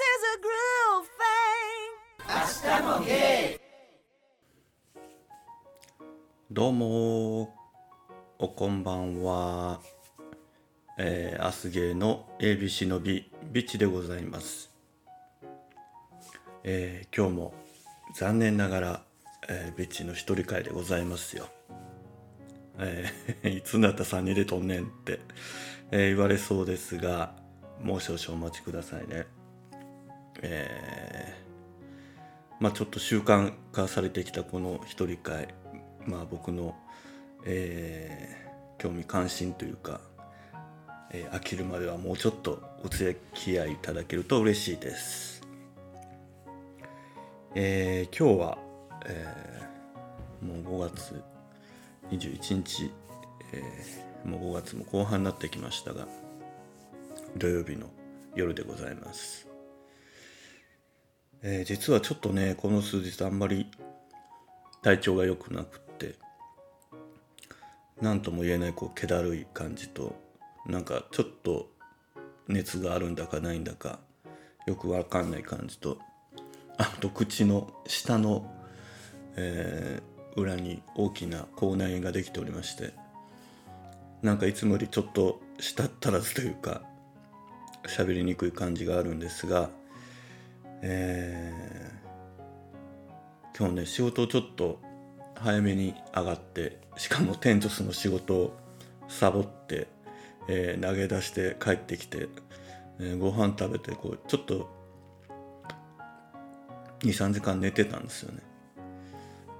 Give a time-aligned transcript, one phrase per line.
[0.00, 3.60] is a groove thing 明日もゲイ
[6.50, 7.54] どうも
[8.38, 9.80] おこんばんは。
[10.98, 14.70] えー、アスゲーの ABC のビビッチでございます、
[16.64, 17.54] えー、今日も
[18.14, 19.02] 残念ながら、
[19.48, 21.48] えー、ビッチの一人会でございますよ。
[22.78, 25.20] えー、 いつになったら3人でとんねんって、
[25.90, 27.34] えー、言われそうですが
[27.82, 29.26] もう少々お待ちくださいね。
[30.42, 35.48] えー、まあちょっと習慣化されてきたこの一人会
[36.06, 36.74] まあ僕の、
[37.44, 40.00] えー、興味関心というか、
[41.12, 45.30] えー、飽きるまではもうちょっとお付き合いいただけると嬉しいです。
[47.56, 48.58] えー、今日は、
[49.06, 51.20] えー、もう5月
[52.12, 52.92] 21日、
[53.52, 56.06] えー、もう5月も後半になってきましたが
[57.36, 57.86] 土曜日の
[58.36, 59.48] 夜でございます、
[61.42, 63.70] えー、実はちょっとねこの数日あんまり
[64.82, 66.16] 体調が良くなくって
[68.00, 70.14] 何とも言えないこう気だるい感じと
[70.66, 71.70] なんかちょっと
[72.48, 74.00] 熱があるんだかないんだか
[74.66, 75.98] よくわかんない感じと
[76.78, 78.50] あと口の下の、
[79.36, 80.00] え
[80.36, 82.94] 裏に大きな口内炎ができておりまして
[84.22, 86.82] なんかいつもよりちょっと舌足らずというか
[87.86, 89.70] 喋りにくい感じがあるんですが、
[90.82, 94.80] えー、今日ね仕事ちょっと
[95.34, 98.56] 早めに上がってしかもテントスの仕事を
[99.08, 99.88] サボって、
[100.48, 102.28] えー、投げ出して帰ってきて、
[102.98, 104.68] えー、ご飯食べてこうちょっと
[107.00, 108.42] 23時間寝てたんですよね。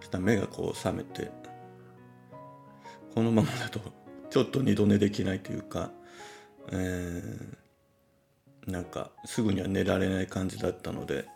[0.00, 1.30] そしたら目がこう覚めて
[3.14, 3.80] このままだと
[4.30, 5.91] ちょっと二度寝できないというか、
[6.72, 7.56] えー、
[8.66, 11.27] なんかすぐには寝られない感じだったので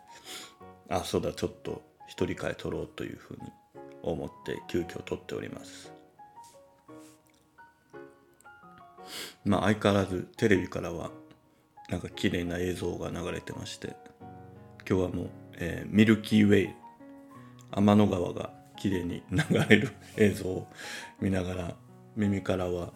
[0.88, 3.40] あそうだちょっと一人会取ろうというふうに
[4.02, 5.92] 思って急遽取っております。
[9.44, 11.10] まあ相変わらずテレビからは
[11.88, 13.94] なんか綺麗な映像が流れてまして
[14.88, 16.74] 今日はもう、えー、ミルキーウェイ
[17.72, 20.66] 天の川が綺麗に流れる 映像を
[21.20, 21.76] 見ながら
[22.16, 22.92] 耳からは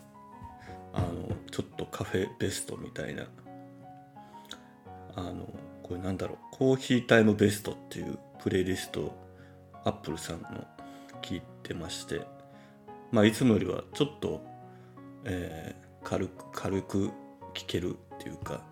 [0.93, 3.27] あのちょっとカフェベストみたいな
[5.19, 5.47] あの
[5.83, 9.29] これなんだろうコーヒータイムベストっていうプレイリストを
[9.85, 10.67] アップルさんの
[11.23, 12.23] 聞いてまして
[13.11, 14.43] まあいつもよりはちょっと、
[15.25, 17.11] えー、軽く軽く
[17.55, 18.63] 聴けるっていうか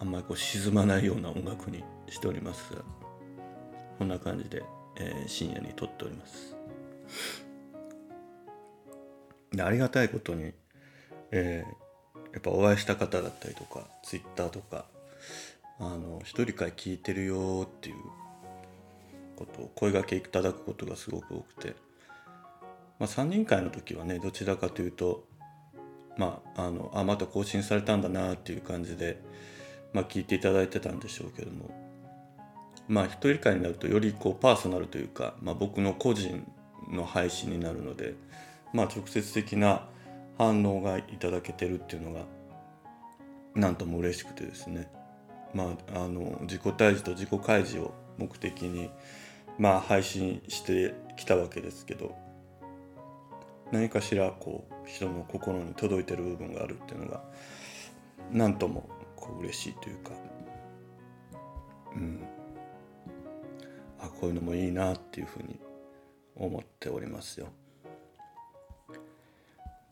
[0.00, 2.72] あんまりこう沈まないような音楽にしております。
[2.74, 2.82] が
[3.98, 4.62] こんな感じで
[4.96, 6.56] えー、深夜に撮っております。
[9.52, 10.52] でありがたいことに、
[11.30, 14.86] えー、やっぱお会いした方だったりとかツイッターとか
[15.78, 17.96] あの一人会聞いてるよっていう
[19.36, 21.74] ことを声がけいただくことがすごく多くて、
[22.98, 25.24] まあ、3人会の時はねどちらかというと
[26.16, 29.20] まああのあまた更新されたんだなっていう感じで、
[29.92, 31.84] まあ、聞いていただいてたんでしょうけども。
[32.86, 36.46] まあ一人会になるとよりこうパーソナルというか、まあ、僕の個人
[36.90, 38.14] の配信になるので、
[38.72, 39.88] まあ、直接的な
[40.36, 42.26] 反応がいただけてるっていうのが
[43.54, 44.88] なんとも嬉しくてですね、
[45.54, 48.90] まあ、あの自己退治と自己開示を目的に、
[49.58, 52.14] まあ、配信してきたわけですけど
[53.70, 57.22] 何かしらこう人の心に届いてる部分があるっていうのが
[58.30, 60.10] なんともこう嬉しいというか、
[61.94, 62.20] うん、
[64.00, 65.58] あこういうのもいいなっていうふうに
[66.36, 67.48] 思っておりますよ。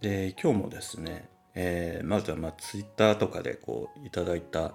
[0.01, 4.75] で今日もですね、えー、まずはまあツイッターとかでこういただいた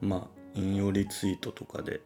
[0.00, 2.00] まあ引用リツイートとかで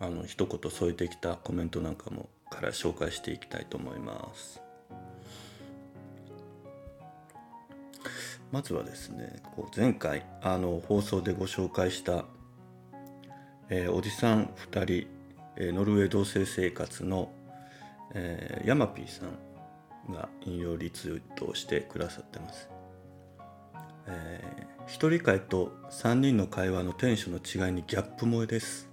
[0.00, 4.62] あの一言添えてきたコメントなんかもから紹介していきたいと思います。
[8.52, 12.24] まずはですねこう前回あの放送でご紹介した
[13.68, 15.08] えー、おじさん2人、
[15.56, 17.32] えー、ノルウェー同棲生活の、
[18.14, 22.70] えー、ヤマピーさんが引用リツイートをしてくださってます。
[24.06, 28.88] えー、一人会と3人の会話のテンションの違いにギャップ萌えです。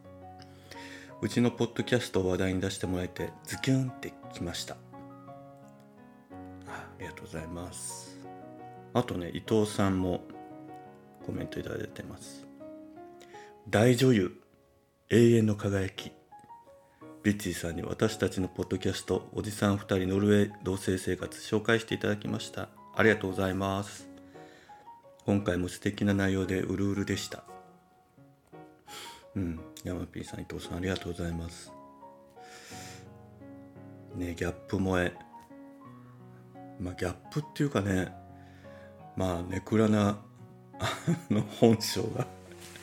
[1.22, 4.76] うちのポッドキャストを話題に出してもらえてズキュンってきました。
[6.68, 8.18] ありがとうございます。
[8.94, 10.22] あとね、伊藤さんも
[11.26, 12.48] コメントいただいてます。
[13.70, 14.42] 大女優
[15.10, 16.12] 永遠の輝き
[17.22, 24.13] ビッチーさんに私たちのポッドキャストおじさん2人ノルウェー同棲生活紹介していただきましたありがとうございます
[25.26, 27.44] 今回も素敵な内容でうるうるでした。
[29.36, 29.60] うん。
[29.86, 31.72] 山 P さん伊藤さんありがとうございます。
[34.16, 35.14] ねギャップ萌え。
[36.80, 38.12] まあギャップっていうかね
[39.16, 40.20] まあネクラな
[40.80, 40.90] あ
[41.30, 42.28] の本性が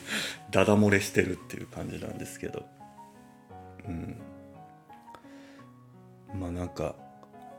[0.49, 2.65] ダダ漏れしてるっていう感じなんですけど。
[3.87, 4.17] うん。
[6.33, 6.95] まあなんか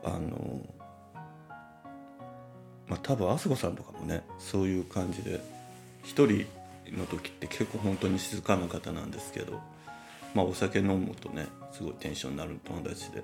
[0.03, 0.61] あの
[2.87, 5.39] まあ多分あすこさんとかもねそういう感じで
[6.03, 6.45] 一人
[6.91, 9.59] の時って結構本当に静かな方なんですけど
[10.33, 13.23] まあお酒飲むとねすごいテンションになる友達で。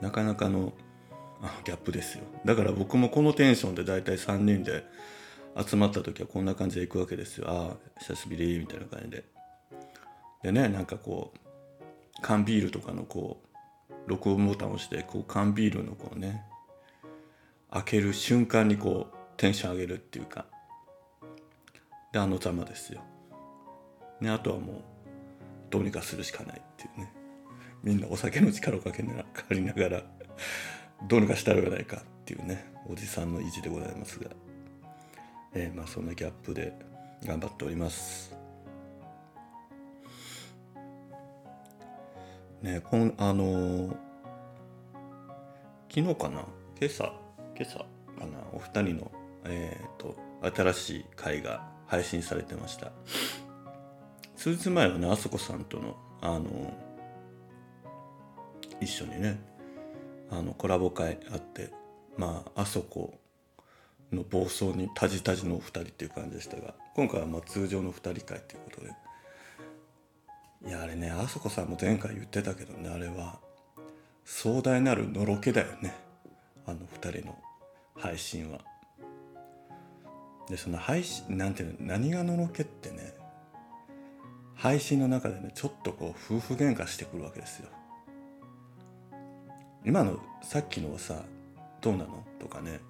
[0.00, 0.72] なかなかの
[1.42, 2.24] あギャップですよ。
[2.44, 4.84] だから僕もこのテンションで大体3人で
[5.56, 7.46] 集まった時はこんな感じで行くわけですよ。
[7.48, 9.24] ああ久しぶりみたいな感じで。
[10.42, 11.78] でねなんかこう
[12.20, 13.42] 缶ビールとかのこ
[13.88, 16.42] う録音ボタンを押してこう缶ビールのこうね
[17.74, 20.46] 開ける瞬間にこうテンション上げるっていうか。
[22.12, 23.00] であのざまですよ、
[24.20, 24.76] ね、あとはもう
[25.68, 27.12] どうにかするしかないっていうね。
[27.82, 30.02] みんなお酒の力をかけな借りながら
[31.08, 32.72] どうにかしたらよないかっていうね。
[32.88, 34.30] おじさんの意地でございますが、
[35.54, 36.72] えー、まあそんなギャップで
[37.24, 38.36] 頑張っております。
[42.62, 43.96] ねこんあのー、
[45.88, 46.44] 昨日かな？
[46.80, 47.23] 今朝？
[47.56, 47.84] 今朝か
[48.26, 49.10] なお二人の
[49.44, 50.16] え、ー、と
[50.54, 52.92] 新しい回が配信されてました。
[54.36, 56.72] 数日前はねあそこさんとのあの、
[58.80, 59.38] 一緒にね
[60.30, 61.70] あのコラボ会あって
[62.16, 63.18] まああそこ
[64.12, 68.92] の暴走にタジタジのお二人っていう感じでしたが今回はまあ通常の二人会っていうことで
[70.68, 73.38] いやあれねあそこさんも前回言ってたけどねあれは
[74.24, 75.94] 壮大なるのろけだよね。
[76.66, 77.38] あの2人の
[77.96, 78.60] 配信は。
[80.48, 83.14] でその配信なんていうの何がのろけってね
[84.54, 87.68] 配信の中でねちょっとこう夫婦喧嘩してくるわけですよ。
[89.86, 91.22] 今のさっきのはさ
[91.80, 92.24] どうなの？
[92.38, 92.80] とかね。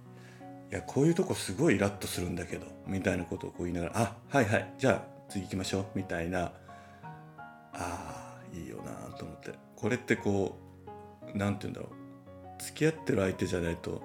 [0.70, 6.52] いやこういうとこすごいイラッとするんだけどみたいなことをこう言いながら「あはいはいじゃあ次行きましょう」みたいな。
[7.76, 9.52] ああいいよなと思って。
[9.76, 10.58] これってこ
[11.32, 12.03] う何て言うんだろう。
[12.58, 14.02] 付き合ってる相手じゃないと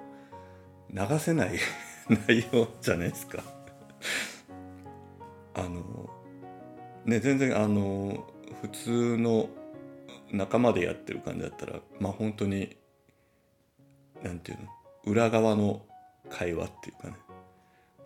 [0.92, 1.58] 流せない
[2.28, 3.42] 内容じゃないですか。
[5.54, 6.08] あの
[7.04, 8.26] ね全然あの
[8.62, 9.48] 普通の
[10.30, 12.76] 仲間でやってる感じだったらまあ本当に
[14.22, 15.84] 何て言うの裏側の
[16.28, 17.14] 会話っていうかね。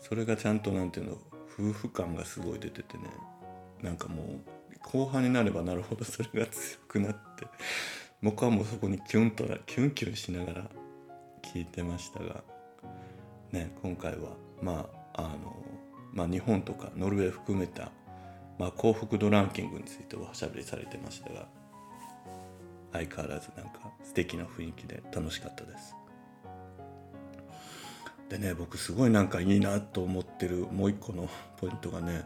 [0.01, 1.19] それがちゃんと何て言うの
[1.53, 3.05] 夫婦感がすごい出ててね。
[3.83, 7.47] なんかもう後半になればなるほどそれが強くなって
[8.25, 10.65] 僕はもうそこにキュンとキュンキュンしながら
[11.43, 12.43] 聞いてましたが
[13.53, 14.31] ね今回は
[14.63, 15.55] まああの
[16.15, 17.91] まあ日本とかノルウェー含めた、
[18.59, 21.47] まあ、幸福度ランキングについておしゃべりされてましたが
[22.95, 25.95] 相変わらずなんか素敵な雰囲気で楽しかったです。
[28.31, 31.29] でね僕すごいなんかいいなと思ってるもう一個の
[31.61, 32.25] ポイントがね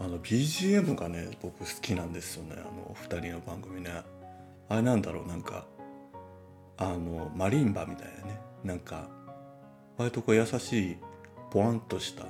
[0.00, 4.02] あの BGM がね僕好きなんですよねあの2人の番組ね
[4.68, 5.66] あれなんだろうなんか
[6.76, 8.40] あのマリンバみたいなね。
[8.64, 9.08] なんか
[9.96, 10.96] 割とこう優しい
[11.50, 12.24] ポワンとした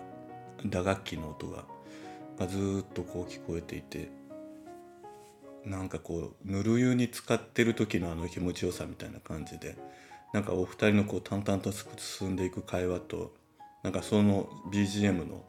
[0.66, 1.64] 打楽器の音が
[2.38, 4.10] がずっとこう聞こえていて
[5.64, 9.76] なんかこうぬる湯に使ってる時のあの気持ちよさみたいな感じで
[10.32, 13.34] なんかお二人のこう淡々と進んでいく会話と
[13.82, 15.44] なんかその BGM の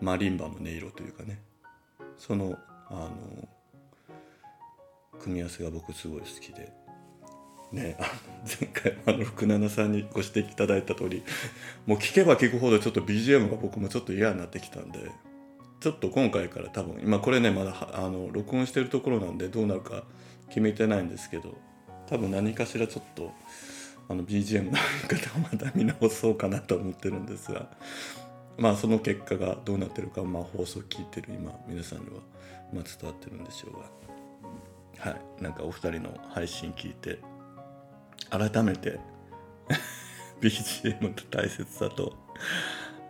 [0.00, 1.40] マリンバの音色というかね。
[2.16, 2.56] その
[2.88, 3.48] あの
[5.20, 6.72] 組み合わせが僕すごい好きで。
[7.72, 7.96] ね、
[8.60, 11.24] 前回あの福七さんにご指摘いただいた通り
[11.86, 15.10] もう聞けば聞くほどちょっと BGM が僕もちょっと嫌になってきたんで
[15.80, 20.04] ちょっと今回から多分今これねまだあの録音してるところなんでどうなるか
[20.48, 21.58] 決めてないんですけど
[22.06, 23.32] 多分何かしらちょっと
[24.08, 24.78] あの BGM の
[25.08, 27.68] 方をまた見直そうかなと思ってるんですが
[28.56, 32.12] まあその結果がどうなってるか、まあ、放送聞いてる今皆さんには、
[32.72, 34.03] ま、伝わってるんでしょうが
[34.98, 35.42] はい。
[35.42, 37.18] なんかお二人の配信聞いて
[38.30, 38.98] 改めて
[40.40, 42.16] BGM の大切さと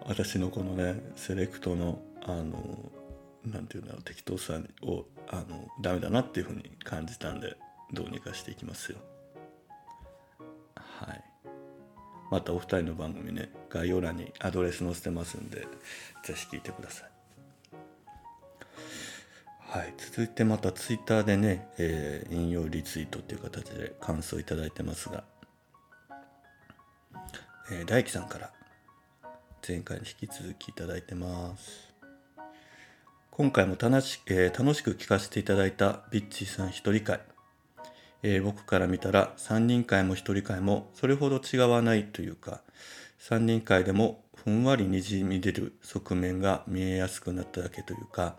[0.07, 2.93] 私のこのねセレクトのあの
[3.45, 7.57] なんていうんだろう適当さをあのダメだなっていうふうに感じたんで
[7.93, 8.99] どうにかしていきますよ。
[10.75, 11.25] はい。
[12.31, 15.67] またお二人の番組ね概要欄にアドレス載せてますんで
[16.25, 17.13] ぜひ聞いてください。
[19.75, 19.95] はい。
[19.99, 25.25] 続いてまたツイッターでね、えー、引用リツイートっていう形で感想いただいてますが、
[27.73, 28.52] えー、大樹さんから
[29.66, 31.93] 前回に引き続きいただいてます。
[33.33, 37.19] 今回も楽し,、えー、楽しく聞かせていただいたビッチーさん一人会、
[38.23, 42.61] えー、僕から見たら3人会も一人会もそれほど違わないというか
[43.28, 48.37] 3人会でもふんわりにじみ出る側面が見えやすくなっただけというか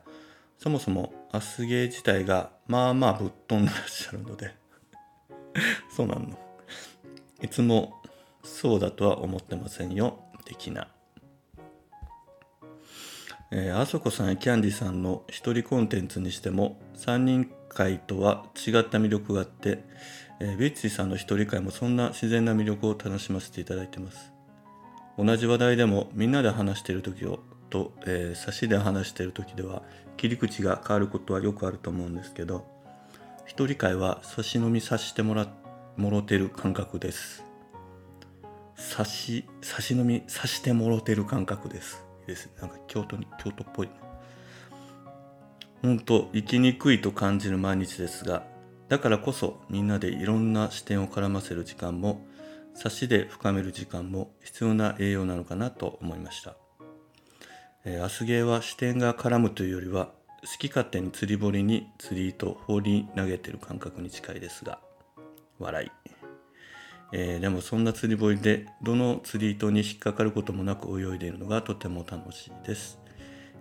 [0.58, 4.56] そもそもアスゲー自体がまあまあぶっ飛んでらっしゃるので
[5.96, 6.38] そうなの。
[7.42, 8.02] いつも
[8.44, 10.20] そうだとは思ってませんよ。
[10.46, 10.88] 的な。
[13.52, 19.84] えー、あそこさんやキャンディさんの一人コンテンツにしても3人会とは違った魅力があって、
[20.40, 24.32] えー、ビッチーさんの一人会もそんな自然な魅力を楽しませていただいてます。
[25.18, 27.40] 同じ話題でもみんなで話している時を
[27.76, 29.82] と、えー、差しで話している時では
[30.16, 32.66] 切り口が変わることはよくあると思うんですけど
[33.46, 35.48] 一人会は差し飲みさしてもら
[35.98, 37.44] もろてる感覚です。
[38.76, 42.04] 差し差し飲みさしてもろてる感覚です。
[42.28, 43.90] ですなんか京都に京都っぽい。
[45.82, 48.44] 本当生きにくいと感じる毎日ですが
[48.90, 52.26] だからこそみんなでいろんな視点を絡ませる時間も
[52.74, 56.58] 差しで深める時間も必要な栄養なのかなと思いました、
[57.86, 60.10] えー、アスゲーは視点が絡むというよりは
[60.42, 64.80] 好き勝手に釣り堀に釣り糸放り投げてる感覚に近いですが
[65.60, 65.92] 笑い、
[67.14, 73.00] えー、でもそんな釣り堀でどの釣り糸に引っかかることもなく泳いでいるのがとても楽しいです、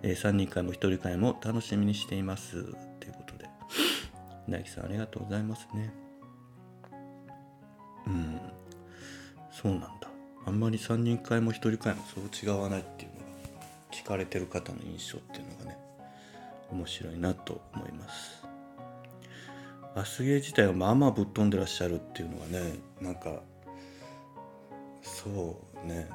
[0.01, 2.63] えー、3人会も1人会も楽しみにしています。
[2.99, 3.49] ということで。
[4.47, 5.91] 大樹さんありがとうございますね。
[8.05, 8.39] うん。
[9.51, 9.89] そうなんだ。
[10.45, 13.14] あんまり3人会も1人会もそう違わないっていう。
[13.95, 15.77] 聞かれてる方の印象っていうのがね
[16.71, 18.45] 面白いなと思います。
[19.95, 23.41] アスゲー自体はまあまあぶっ飛んでらっしゃるっていうのがねなんか
[25.01, 26.09] そうね。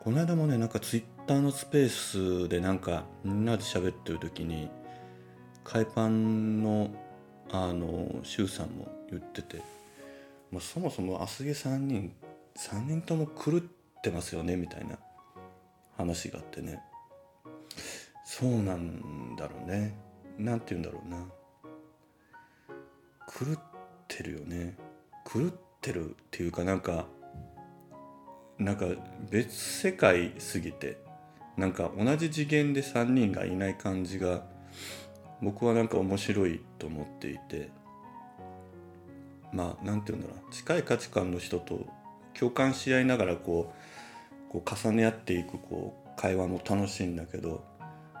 [0.00, 4.70] この間もねなんかツイッターのスペースでなんかみんなで喋ってる時に
[5.64, 6.90] 海パンの
[7.50, 9.62] あの周さんも言ってて、
[10.50, 12.12] まあ、そもそもアスゲ3人
[12.56, 13.60] 3人とも狂っ
[14.02, 14.98] てますよねみたいな
[15.96, 16.80] 話があってね。
[18.24, 19.94] そうなんだろうね。
[20.38, 21.26] 何て言うんだろうな。
[23.26, 23.62] 狂っ
[24.06, 24.76] てるよね。
[25.30, 27.06] 狂ってるっていうかなんか
[28.58, 28.86] なんか
[29.30, 30.98] 別世界すぎて
[31.56, 34.44] なんか同じ次元で3人がいない感じが
[35.40, 37.70] 僕はなんか面白いと思っていて。
[39.52, 41.86] まあ何て言うんだろう近い価値観の人と
[42.34, 43.72] 共感し合いながらこ
[44.50, 47.64] うこう重ね合っていくこう会話も楽しいんだけど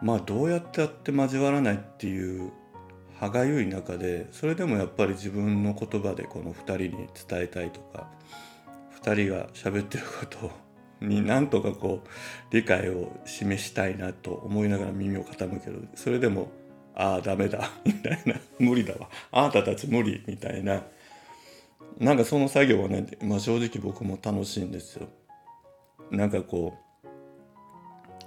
[0.02, 2.52] まあどうやってやって交わらないっていう
[3.18, 8.08] 歯がゆい中でそれでもやっぱり自分の言葉でこの2人に伝えたいとか
[9.02, 10.50] 2人が喋ってること
[11.00, 15.88] になんとかこう理解を示したいなと思いながら耳を傾ける。
[15.94, 16.50] それでも
[16.94, 19.08] 「ああダメだ」みたいな「無理だわ。
[19.30, 20.82] あなたたち無理」みたいな。
[21.98, 25.08] なんかその作業はね、まあ、正直僕も楽しいんですよ。
[26.10, 26.74] なんかこ
[27.04, 27.08] う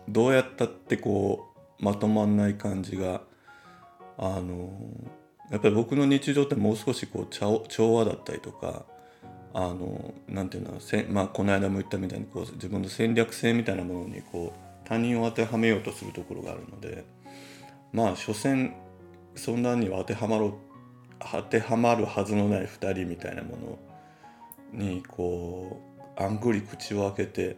[0.10, 1.50] どうやったってこう
[1.81, 3.21] まとまんない感じが
[4.17, 4.71] あの
[5.50, 7.35] やっぱり僕の日常ってもう少しこう
[7.67, 8.85] 調和だったりとか
[9.53, 17.03] あのなんていうのせ、まあ、この間も言ったみたいにこう自分の戦略性みたいなものにこう他人を当てはめようとするところがあるので
[17.91, 18.73] まあ所詮
[19.35, 20.53] そんなには当てはまろう
[21.19, 23.79] 当てはまるはずのない2人みたいなもの
[24.73, 25.81] にこ
[26.17, 27.57] うあんぐり口を開けて、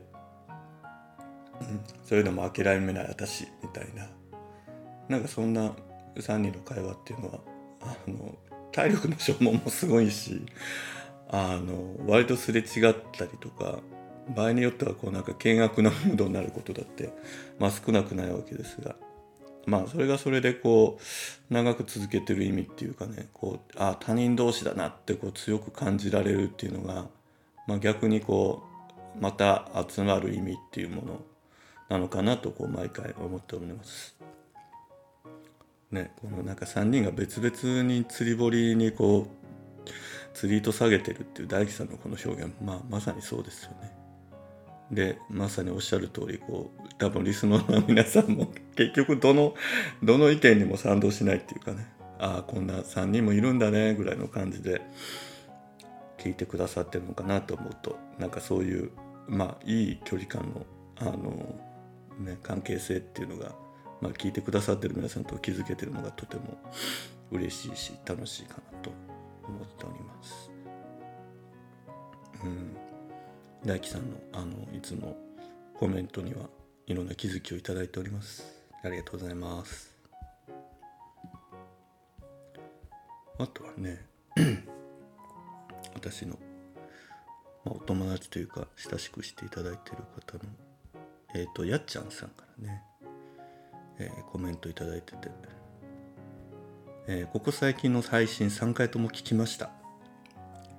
[1.62, 4.08] うん、それでも諦めない私みたいな。
[5.08, 5.72] なんかそんな
[6.16, 7.40] 3人の会話っていうのは
[7.82, 8.36] あの
[8.72, 10.42] 体力の消耗もすごいし
[11.30, 13.80] あの割とすれ違ったりとか
[14.36, 17.14] 場合によってはこうなんか険悪なムードになることだって、
[17.60, 18.96] まあ、少なくないわけですが
[19.66, 27.06] まあそれがそれでこう長く続けてる意味っていうかねこうあ他人同士だなってこう強く感じられるっていうのが、
[27.68, 28.64] まあ、逆にこ
[29.18, 31.22] うまた集まる意味っていうもの
[31.90, 34.16] なのかなとこう毎回思っております。
[35.92, 39.28] ね、このなんか3人が別々に釣り堀にこ
[39.86, 39.90] う
[40.34, 43.92] 釣り糸下げてるっていう大樹さんのこの表現、まあ、まさにそうですよね。
[44.92, 49.54] でまさにおっしゃる通りこう多分リスナーの皆さんも結局どの
[50.02, 51.88] どの意見にも賛同しないっていうかね
[52.20, 54.82] ああこんな3人もいるんだねぐらいの感じで
[56.18, 58.92] 聞いてくださってるのかなと思うとなんかそういう
[59.28, 60.66] まあいい距離感の
[61.00, 61.56] あの、
[62.20, 63.56] ね、関係性っていうのが
[64.04, 66.58] まあ、聞いてくださってる皆さんと気づけてるのがとても
[67.32, 68.92] 嬉しいし楽しいかなと
[69.48, 70.52] 思っております。
[72.44, 72.76] うん、
[73.66, 75.16] 大樹さんのあのいつも
[75.80, 76.50] コメントには
[76.86, 78.46] いろんな気づきをいただいております。
[78.84, 79.96] ありがとうございます。
[83.40, 84.06] あとはね
[85.96, 86.38] 私の、
[87.64, 90.52] まあ、お友達というか親しくしていただいている方の
[91.34, 92.84] えっ、ー、とやっちゃんさんからね、
[94.00, 95.30] えー、コメントいただいてて、
[97.08, 99.70] えー、ここ最近の配信3回とも聞きました。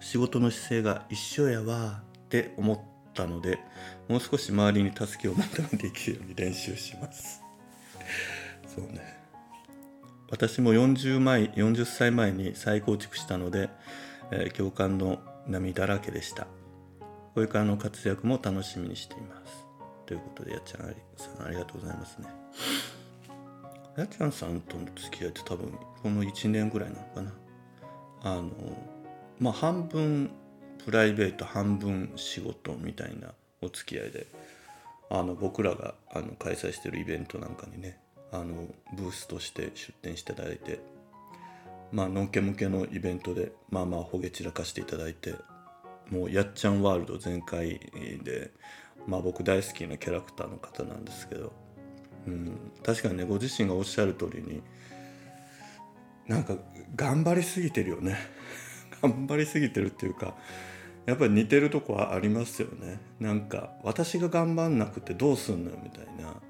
[0.00, 2.80] 仕事の姿勢が一緒やわって思っ
[3.14, 3.58] たので
[4.06, 7.42] もう少し周りに助けを求めていけるように練習します。
[8.75, 9.25] そうね。
[10.30, 13.70] 私も40前40歳前に再構築したので、
[14.30, 16.46] えー、共感の波だらけでした。
[17.34, 19.63] これからの活躍も楽しみにしています。
[20.06, 20.80] ということでやっちゃん
[21.16, 22.28] さんありがとうございますね。
[23.96, 27.32] やっちゃんさんとの付き合いって多分この1年ぐらいなのかな。
[28.23, 28.50] あの
[29.38, 30.30] まあ半分
[30.84, 33.32] プライベート半分仕事みたいな
[33.62, 34.26] お付き合いで
[35.11, 37.99] あの僕らがあの開催してるイベントなんかにね
[38.32, 40.80] あのブースとして出展していただいて
[41.92, 45.34] まあのんけ向けのイベントでまあまあほげ散らかしていただいて
[46.11, 47.80] もうやっちゃんワールド全開
[48.23, 48.50] で
[49.06, 51.52] まあ僕大好きなキャラクターの方なんですけど、
[52.26, 54.62] うん、確かにねご自身がおっしゃる通りに
[56.26, 56.56] なんか
[56.96, 58.16] 頑張りすぎてるよね。
[59.02, 60.34] 頑張りすぎてるっていうか
[61.04, 63.00] やっぱり似てるとこはありますよね。
[63.20, 66.40] なんか私が頑張んなくてどうすんのよみたいな。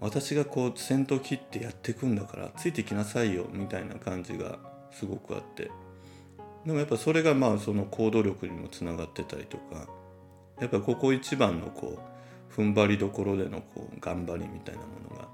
[0.00, 4.58] 私がこう先頭切ってやっていくんだからついてきなさいよみたいな感じが
[4.92, 5.70] すごくあって。
[6.64, 9.88] でもやっぱそれがまあその行動力にもつながってたりとか
[10.60, 15.28] やっぱここ一番のこう踏ん張りどころでのこう頑張りみたいなものが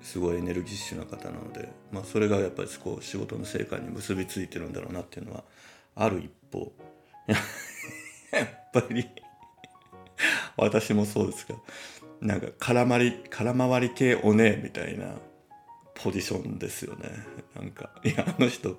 [0.00, 5.42] すごいエネルギッシュな方なので、まあ、それがやっぱりこう仕事の成果に結びついてるんだろうなっていうのは
[5.96, 6.72] ある一方。
[8.32, 9.08] やっぱり
[10.56, 11.56] 私もそうですが
[12.20, 15.16] なんか絡まり空回り系おねえみたいな
[15.94, 17.10] ポジションですよね。
[17.56, 18.76] なんかいやあの人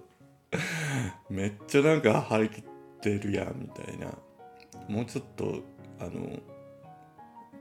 [1.29, 2.63] めっちゃなんか張り切っ
[3.01, 4.17] てるやんみたいな。
[4.87, 5.61] もうちょっと
[5.99, 6.39] あの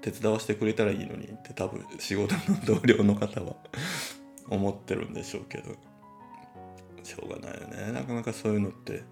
[0.01, 3.57] 手伝わせてくれたらいいのにって多分仕事の同僚の方は
[4.49, 5.75] 思ってるんでしょうけど。
[7.07, 7.93] しょうがないよね。
[7.93, 9.05] なかなかそういうのって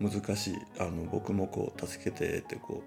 [0.00, 0.56] 難しい。
[0.78, 2.82] あの僕もこう助けてってこ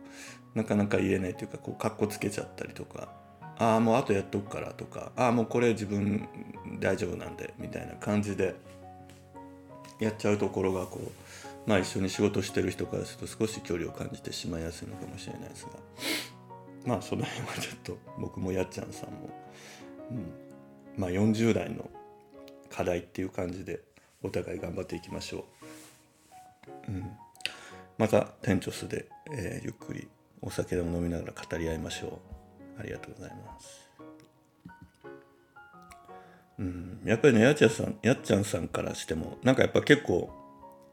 [0.53, 3.10] うなかなか言えないというかこうかっこつけちゃったりとか
[3.57, 6.27] ああもうあとやっとくからとかああもうこれ自分
[6.79, 8.55] 大丈夫なんでみたいな感じで
[9.99, 11.12] やっちゃうところがこう
[11.65, 15.71] まあ一緒に仕事してる人からすると少し距離を感じてしまいやすいのかもしれないですが。
[16.86, 19.30] まあその辺はちょっと僕もやっちゃんさんも、
[20.10, 20.34] うん、
[20.97, 21.89] まあ40代の
[22.69, 23.82] 課題っていう感じで
[24.24, 25.45] お互い頑張っていきましょ
[26.88, 26.91] う。
[26.91, 27.12] うん、
[27.97, 30.08] またテンチョスで、えー、ゆっくり
[30.41, 32.19] お酒でも飲みながら語り合いましょ
[32.78, 32.80] う。
[32.80, 33.91] ありがとうございます。
[36.58, 37.02] うん。
[37.06, 40.32] やっぱりねやっちゃんさんやっちゃんさんからしてもなんかやっぱ結構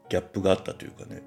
[0.09, 1.21] ギャップがあったというかね。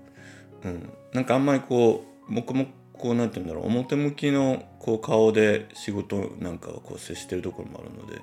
[0.65, 0.93] うん。
[1.13, 3.67] なんかあんまりこう僕もこうなんて言うんだろう。
[3.67, 8.21] 表向きのこう顔で仕事なんかをこう接してるところもあるので、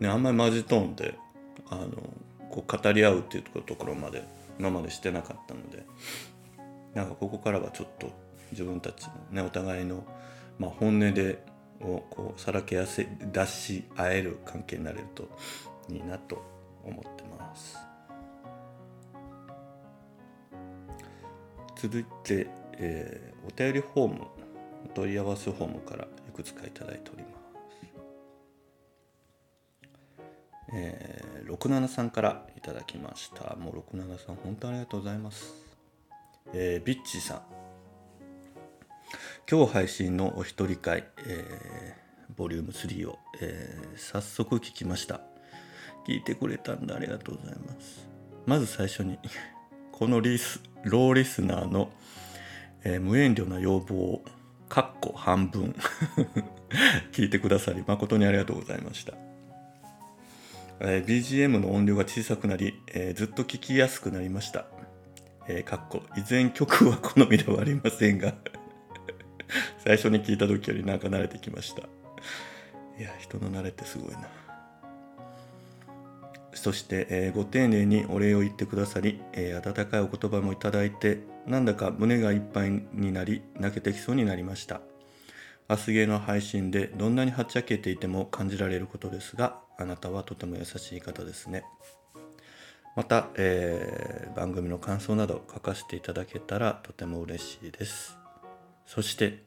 [0.00, 1.14] ね、あんまりマジトーンで
[1.70, 1.88] あの
[2.50, 4.24] こう語り合うっていうところまで
[4.58, 5.84] 今までしてなかったので
[6.94, 8.10] なんかここからはちょっと
[8.50, 10.04] 自分たちのねお互いの、
[10.58, 11.44] まあ、本音で
[11.80, 15.28] をこうさらけ出し合える関係になれると
[15.88, 16.42] いいなと
[16.84, 17.87] 思ってます。
[21.80, 24.26] 続いて、えー、お便りフォーム
[24.84, 27.38] お問い合わせフォームからいくつかいただいております。
[30.74, 33.54] えー、67さんからいただきました。
[33.56, 35.54] もう67さん本当にありがとうございます、
[36.52, 37.42] えー、ビッチさん。
[39.50, 45.20] 今日配信のお一人会、えー、ボリューム3を、えー、早速聞きました。
[46.06, 48.08] 聞いてくれたんでありがとうございます。
[48.46, 49.18] まず最初に
[49.98, 51.90] このリスローリスナーの、
[52.84, 54.24] えー、無遠慮な要望を
[54.68, 55.74] かっこ半分
[57.10, 59.14] 聞いてくださり誠にありがとうございました
[60.80, 64.66] えー、BGM の音量が小さくなり、えー、ずっと聞きやすくなりました。
[65.48, 68.34] えー、かっこ依然曲は好みではありませんが
[69.84, 71.82] 最初に聞いた時よりなんか慣れてきました。
[72.96, 74.28] いや、人の慣れってすごいな。
[76.54, 84.80] そして、えー、ご丁寧にお礼を言ってくださり、えー、温かいお言葉もいただいて、なんだか胸がいっぱいになり、泣けてきそうになりました。
[85.68, 91.64] アスゲーの配信でどんなにはっちゃけていても感じられることですが、あなたはとても優しい方ですね。
[92.96, 98.16] また、えー、番組の感想など書かせていただけたらとても嬉しいです。
[98.86, 99.44] そして、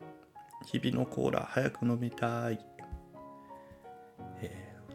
[0.66, 2.60] 日々のコーラ早く飲みたい。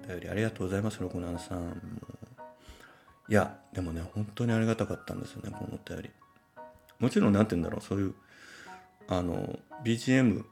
[0.06, 2.00] お便りありがとうございます、六七さん。
[3.28, 6.10] いや、でもね、本当にありがたかったんですよね、このお便り。
[7.00, 8.14] もちろん、なんて言うんだろう、そういう、
[9.08, 10.44] あの、BGM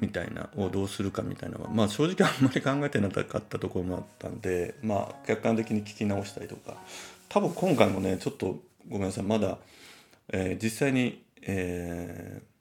[0.00, 6.76] みたいなをどうするかみたいなのは、まあ正直あんまり考えてなかったところもあったんで、まあ客観的に聞き直したりとか、
[7.28, 9.58] 多分今回もね、ちょっとごめんなさい、まだ、
[10.32, 12.55] えー、実際に、えー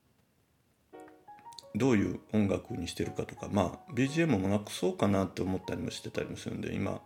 [1.75, 7.01] どういう音楽にしてるかとかまあ BGM もなくそうかなって思ったりもしてたりもするんで今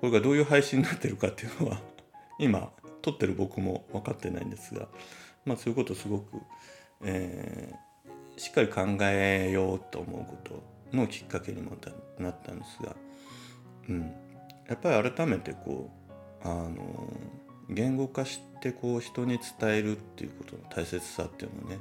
[0.00, 1.80] これがどういう配信になってるかっていうのは
[2.38, 4.88] 今撮ってる僕も分かってないんですが
[5.44, 6.38] まあそういうことすごく、
[7.02, 11.76] えー、しっかり考えようと思うことのきっかけにも
[12.18, 12.96] なったんですが、
[13.88, 14.00] うん、
[14.68, 15.90] やっぱり改めてこ
[16.44, 17.12] うあの
[17.68, 21.78] 言語化してこう人に伝えるっていうことの大切さっていうのをね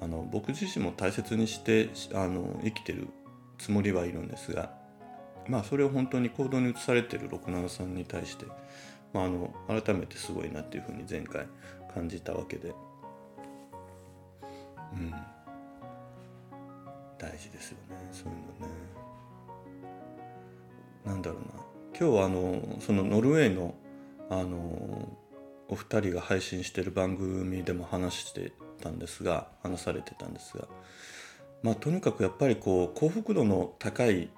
[0.00, 3.08] あの僕自身も大切にしてあの生きてる
[3.58, 4.72] つもりはいるんですが
[5.48, 8.46] まあそれを本当に行動に移されてる67さんに対して、
[9.12, 11.46] まあ、あの改めてすごいなっていうふうに前回
[11.94, 12.74] 感じたわけで
[14.94, 15.14] うん。
[17.18, 18.74] 大事ですよねそういうのね。
[21.04, 21.64] なんだろうな。
[21.98, 23.74] 今日はあのそのノルウェーの
[24.30, 25.16] あの
[25.68, 30.66] お二人が配信してる番組でも話してたんですが話されてたんですが
[31.62, 34.28] まあとにかくやっぱりこう幸福度の高い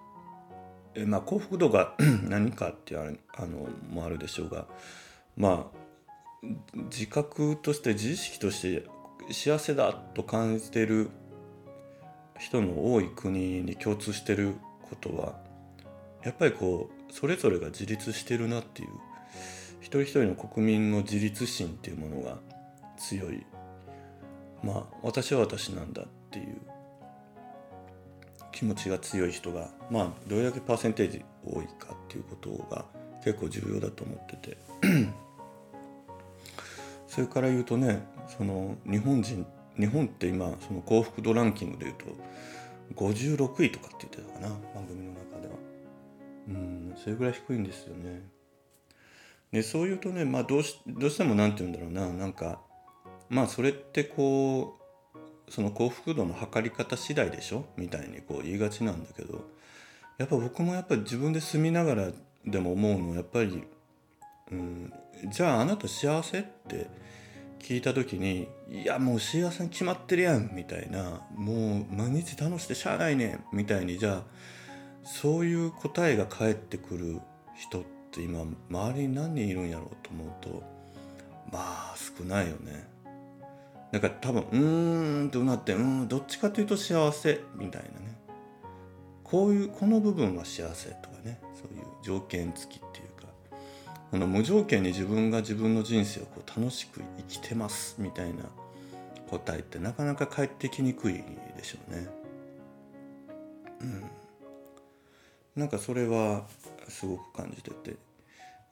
[0.94, 1.94] えまあ幸福度が
[2.28, 4.66] 何かっていうあのもあるでしょうが
[5.36, 5.76] まあ
[6.90, 8.86] 自覚として自意識として
[9.32, 11.10] 幸せだと感じている
[12.38, 14.54] 人の多い国に共通してる
[14.88, 15.34] ことは
[16.22, 18.88] やっぱりこうそれぞれが自立してるなっていう
[19.80, 22.38] 一人一人の国民の自立心っていうものが
[22.98, 23.44] 強い
[24.62, 26.60] まあ私は私なんだっていう
[28.52, 32.84] 気持ちが強い人がまあどれだけパーセンテージ多いかっていうことが
[33.24, 34.56] 結構重要だと思ってて。
[37.06, 38.02] それから言うとね
[38.36, 39.46] その日本人
[39.78, 42.04] 日本って今その幸福度ランキングでいうと
[42.94, 45.54] 56位とかって言ってたかな番組の中では。
[46.48, 48.22] うんそれぐらい低いんですよね。
[49.52, 52.60] でそういうとねまあどうしどうしても何て言うんだろうななんか
[53.28, 54.78] まあそれってこ
[55.48, 57.64] うその幸福度の測り方次第でしょ？
[57.76, 59.44] みたいにこう言いがちなんだけど
[60.18, 62.08] やっぱ僕もやっぱり自分で住みながら
[62.44, 63.64] でも思うのはやっぱり、
[64.50, 64.92] うん、
[65.30, 66.40] じゃああなた幸せ？
[66.40, 66.88] って
[67.58, 74.22] 聞いた時にいやもう幸せに決まってるやんみたいなもう毎日楽しくてしゃあないねんみたいにじゃあ
[75.04, 77.20] そういう答えが返ってくる
[77.56, 80.62] 人って今周りに何人いるんやろうと思うと
[81.52, 82.95] まあ少ないよね。
[83.92, 88.16] だか多分うーんとなってうんどっちかというと幸せみたいなね。
[89.22, 93.26] こういうこの部分は幸せとかねそういう条件付きっていうか。
[94.10, 98.44] この無条件に自分が自分の人生をこう楽しく生きてますみたいな
[99.28, 101.14] 答えってなかなか返ってきにくい
[101.56, 102.08] でしょうね。
[103.80, 104.04] うん、
[105.56, 106.46] なんかそれは
[106.88, 107.96] すごく感じてて。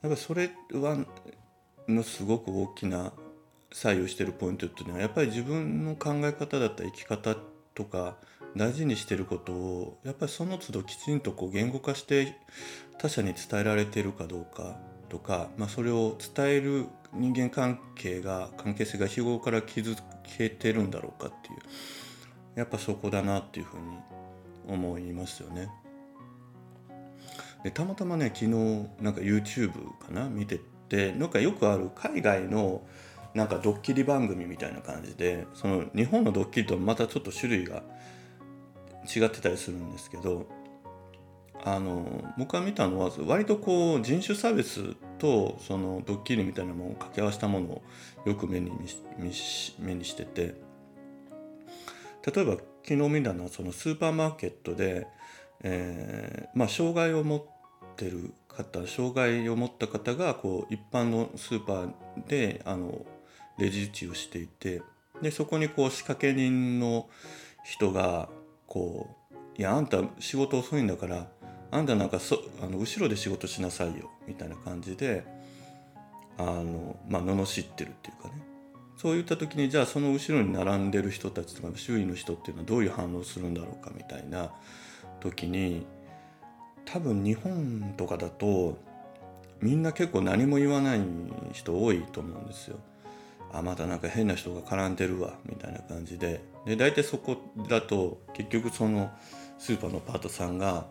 [0.05, 1.03] やっぱそれは
[1.87, 3.11] のすごく大きな
[3.75, 7.35] 左右してるポイントっていうのはやっぱり自分の考え方だった生き方
[7.73, 8.15] とか
[8.55, 12.37] 大事にしてることをやっぱりその都度きちんとこう言語化して
[12.99, 14.77] 他者に伝えられてるかどうか
[15.09, 19.93] とか、まあ、それを伝える人間関係が関係性が日頃から築
[20.37, 21.57] けてるんだろうかっていう
[22.57, 23.97] やっぱそこだなっていうふうに
[24.69, 25.67] 思いますよね。
[27.65, 28.51] でたまたまね昨日
[29.01, 32.81] なんか YouTube かな見ててなんかよくある海外の
[33.35, 37.83] なんかドッキリ番組みたいな感じでその日本のドッキリとまたちょっと種類が
[39.13, 40.47] 違ってたりするんですけど
[41.63, 47.81] あの僕が見たのは割とこう人種差別とそのドッキリみたいなものを掛け合わせたものを
[48.25, 48.71] よく目に
[49.79, 50.55] 目にしてて
[52.33, 52.53] 例えば
[52.87, 55.07] 昨日見たのはそのスーパーマーケットで、
[55.63, 57.43] えーまあ、障害を持っ
[57.97, 63.05] てる方障害を持った方がこう一般のスーパーであの
[63.57, 64.81] レジ打ちをしていて
[65.21, 67.07] でそこにこう仕掛け人の
[67.63, 68.29] 人が
[68.67, 71.27] こう「いやあんた仕事遅いんだから
[71.71, 75.23] あんたなんかそあの後ろで仕事しなさいよ」みたいな感じで
[76.37, 78.55] あのまあ罵ってるっていうかね
[78.97, 84.51] そういった時にじゃあその後ろに並んでる人たちとか周囲の人っていうのはどういう反応するんだろうかみたいな
[85.19, 85.85] 時に
[86.85, 88.77] 多分日本とかだと
[89.61, 91.01] みんな結構何も言わない
[91.51, 92.77] 人多いと思うんですよ。
[93.57, 96.41] あまたなんか変な人が絡んでるわみたいな感じで。
[96.65, 97.37] で大体そこ
[97.69, 99.11] だと結局その
[99.57, 100.87] スーパーのパートさんが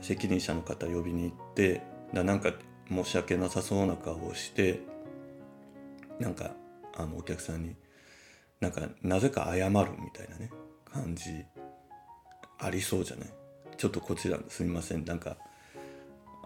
[0.00, 1.82] 責任者の方呼びに行って
[2.14, 2.52] だなんか
[2.88, 4.80] 申し訳なさそうな顔をして
[6.18, 6.52] なんか
[6.96, 7.76] あのお客さんに
[8.60, 10.50] なんかなぜか謝るみたいなね
[10.84, 11.30] 感じ
[12.58, 13.28] ありそうじゃない？
[13.76, 15.36] ちょっとこちらすみませんなんか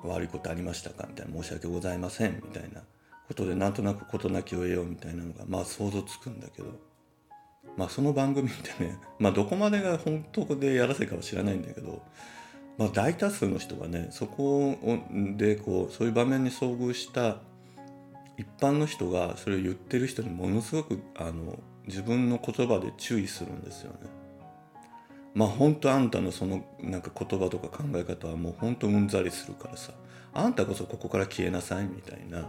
[0.02, 1.06] 悪いことありましたか？
[1.08, 2.82] みたいな申し訳ございませんみたいな
[3.28, 6.68] ことでなんとなく事なきを得ようみたいなのがまあ想像つくんだけど
[7.76, 12.02] まあその番組ってね まあどこまでが本当でやらせかは知らないんだけど
[12.76, 14.76] まあ大多数の人がねそこ
[15.36, 17.38] でこうそういう場面に遭遇した
[18.36, 23.98] 一般の人がそれを言ってる人にものすごくあの自分の言葉で注意するんですよね。
[25.34, 29.92] まあ本当あんたのそのなんか言葉とか考え方はもう本当うんざりするからさ
[30.32, 32.48] あんたこそここから消えなさいみたいな、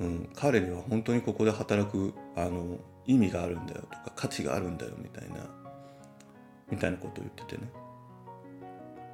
[0.00, 5.46] うん、彼には本当にここで働くあの意味があるんだよとか価値があるんだよみたいな
[6.70, 7.70] みたいなことを言っててね。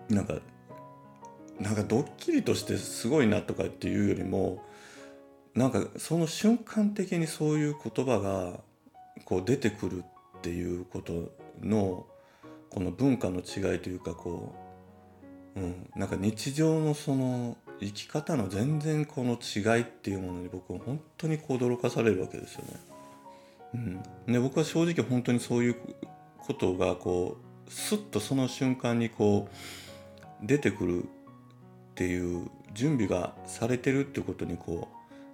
[0.08, 0.34] なんか
[1.60, 4.64] なんかドッキリとしてすごいなとかっていうよりも
[5.54, 8.60] なんかその瞬間的にそういう言葉が
[9.24, 10.04] こう出てくる
[10.38, 12.06] っていうことの
[12.70, 14.54] この文化の違いというかこ
[15.56, 22.80] う、うん、なんか日常のその生き方の全然この違いっていうものに僕は本当に驚かされるわけですよね。
[24.26, 25.76] うん、で僕は正直本当にそういう
[26.38, 29.48] ことがこうスッとその瞬間にこ
[30.42, 31.06] う出てくるっ
[31.94, 34.88] ていう準備がされてるってことにこ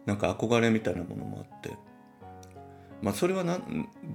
[0.05, 1.71] うなんか憧れみたいなものもあって
[3.03, 3.61] まあ、それはな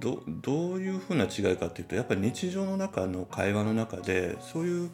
[0.00, 4.90] どどういうふうな違いかっていうとやっぱり日常の中の会話の中でそういう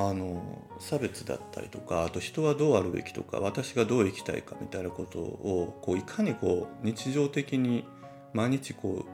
[0.00, 0.40] あの
[0.78, 7.84] 差別だったりとかあと人はどうあるべきとか私がどう生きたいかみたいなことをこういかにこう日常的に
[8.32, 9.04] 毎日こ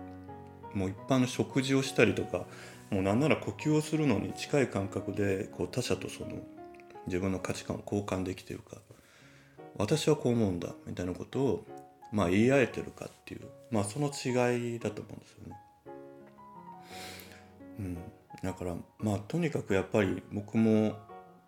[0.74, 2.44] うもう一般の食事をしたりとか
[2.90, 6.32] もうなんなら呼吸をするのに近い感覚でこう他者とその
[7.06, 8.76] 自分の価値観を交換できてるか
[9.78, 11.66] 私はこう思うんだみたいなことを
[12.12, 15.56] まあ言い合えてるかっていうまあその違いだと思うんですよね。
[17.78, 17.98] うん、
[18.42, 20.96] だからまあとにかくやっぱり僕も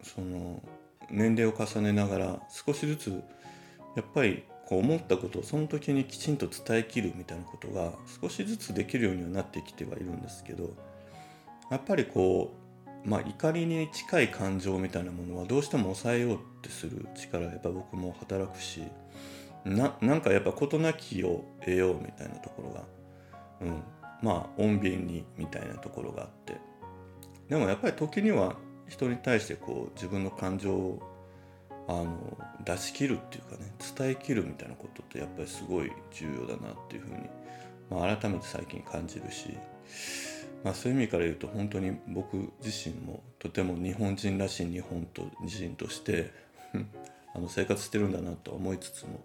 [0.02, 0.62] その
[1.10, 3.22] 年齢を重ねながら少しずつ
[3.96, 10.74] やっぱりこう思ったことをその時にきちんと伝えきるみたいなことが少しずつできるようにはなってきてはいるんですけど
[11.70, 12.52] やっぱりこ
[13.04, 18.82] うまあ怒りに近い感情みたいなものはどうしても抑えようってする力やっぱ僕も働くし
[19.64, 22.84] ななんかやっぱ事なきを得ようみたいなところが、
[23.60, 23.82] うん、
[24.22, 26.65] まあ穏便にみたいなところがあって。
[27.48, 28.56] でもやっぱり時には
[28.88, 31.16] 人に対してこう自分の感情を
[31.88, 37.16] あの出し切るっていうかね伝えきるみたいなことってやっぱりすごい重要だなっていうふうに、
[37.90, 39.56] まあ、改めて最近感じるし、
[40.64, 46.30] まあ、そういう意味から言うと本当に僕自身もとても日本人らしい日本と人として
[47.34, 49.24] あの生活してるんだなと思いつつも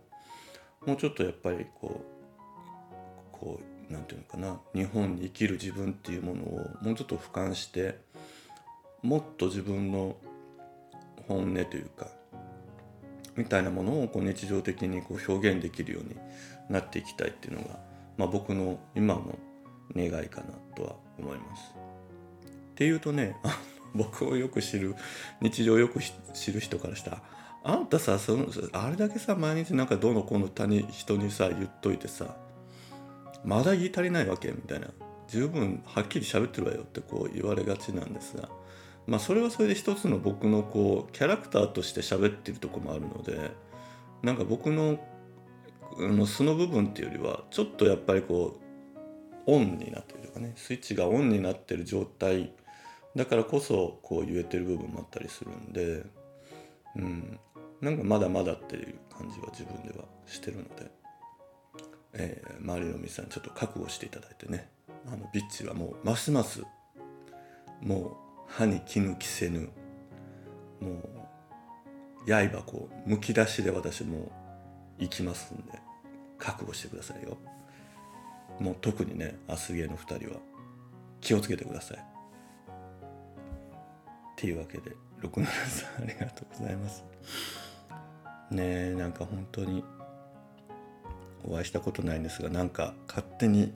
[0.86, 8.00] もうちょっとやっぱりこうこうなんていうのかな日本に生きる自分っていうものをもうちょっと俯瞰して
[9.02, 10.16] もっと自分の
[11.28, 12.08] 本音というか
[13.36, 16.16] みたいなものをこう日常的にこう表現できるように
[16.70, 17.80] なっていきたいっていうのが、
[18.18, 19.38] まあ、僕の今の
[19.96, 21.74] 願いかなとは思います。
[22.72, 23.36] っていうとね
[23.94, 24.96] 僕をよく知る
[25.42, 26.00] 日常をよく
[26.34, 27.22] 知る人からしたら
[27.64, 32.36] あんたさそのあれだけさ毎日なんかどうのこうの他に人にさ言っといてさ
[33.44, 34.88] まだ言い足りないわけみたいな
[35.28, 38.50] 十分はっきり喋ってるわよってこう言われがちなんですが
[39.08, 43.52] まあそれはそれで一つの僕のこうキャラクターとして喋ってるとこもあるので
[44.24, 45.00] なんか僕の
[45.98, 48.60] の素の部分っていうよりはちょっとやっぱりこ
[49.46, 52.54] うオンになってるとかねスイッチがオンになってる状態
[53.16, 56.04] だからこそこう言えてる部分もあったりするんで
[56.96, 57.40] うん
[57.82, 60.92] なんかまだまだっていう感じは自分ではしてるので、
[62.14, 64.70] えー、周りの皆さんちょっと覚悟していただいてね
[65.08, 66.64] あのビッチはもうますます
[67.82, 68.16] もう
[68.52, 69.70] 歯に衣着せぬ。
[70.80, 70.92] も
[72.28, 74.32] う刃こうむき出しで私も
[75.00, 75.80] 行きますんで
[76.38, 77.38] 覚悟してくださいよ。
[78.60, 80.40] もう特にねアスゲーの2人は
[81.20, 81.98] 気をつけてください。
[81.98, 82.02] っ
[84.36, 87.04] ていうわけで67さんありがとうございます。
[88.52, 89.84] ねえなんか本当に
[91.44, 93.72] お会いしたことないんですがなんか勝手に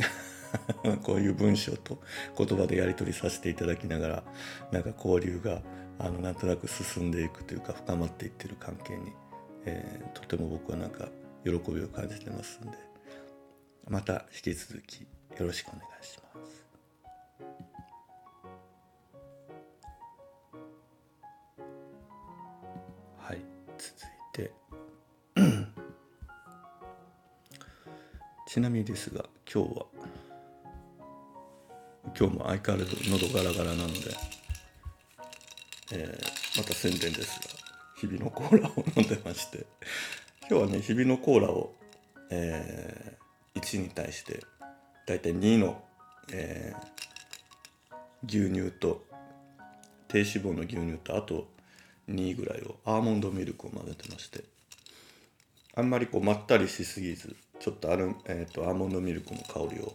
[1.04, 2.02] こういう文章と
[2.38, 4.24] 言葉でやり取りさせていただきながら
[4.72, 5.62] なんか交流が
[6.00, 9.13] あのなんとなく進んでいくというか深まっていってる関係に、
[9.65, 11.10] えー、とても僕はなんか
[11.44, 12.86] 喜びを感じてますんで。
[13.88, 15.08] また引き続きよ
[15.46, 16.65] ろしくお願いします。
[23.20, 23.41] はい。
[23.78, 24.52] 続いて。
[28.48, 29.86] ちなみにですが今日は
[32.18, 34.00] 今日も相変わらず喉ガラガラなので、
[35.94, 37.46] えー、また宣伝ですが
[37.96, 39.65] 日々のコーラを飲んでまして
[40.50, 41.74] 今日はね日々のコーラを、
[42.30, 44.44] えー、1に対して
[45.08, 45.82] だいたい2の、
[46.32, 49.04] えー、牛乳と
[50.08, 51.48] 低脂肪の牛乳とあと
[52.10, 54.44] 2ぐらいをアーモンドミルクを混ぜてまして
[55.76, 59.94] あんまりこうまったりしすぎずちょっとある、えーと、アーモンドミルクの香りを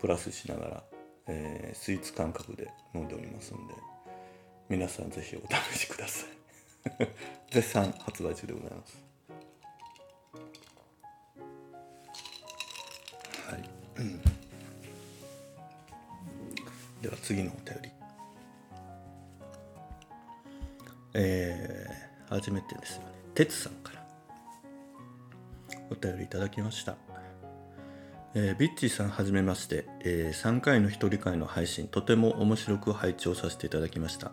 [0.00, 0.82] プラスしながら、
[1.26, 3.74] えー、スイーツ感覚で飲んでおりますんで
[4.68, 5.40] 皆さんぜひお
[5.72, 6.28] 試しください。
[7.50, 9.02] 絶賛発売中でございます。
[13.46, 13.70] はい、
[17.02, 17.90] では次のお便り。
[21.14, 22.96] えー、初めてです。
[22.96, 24.04] よね哲さんから。
[25.90, 26.96] お便りいただきました。
[28.36, 34.32] えー、ビッチーさんはじめまして、えー、3回の一人会の配信とても面白く拝聴させていただきました。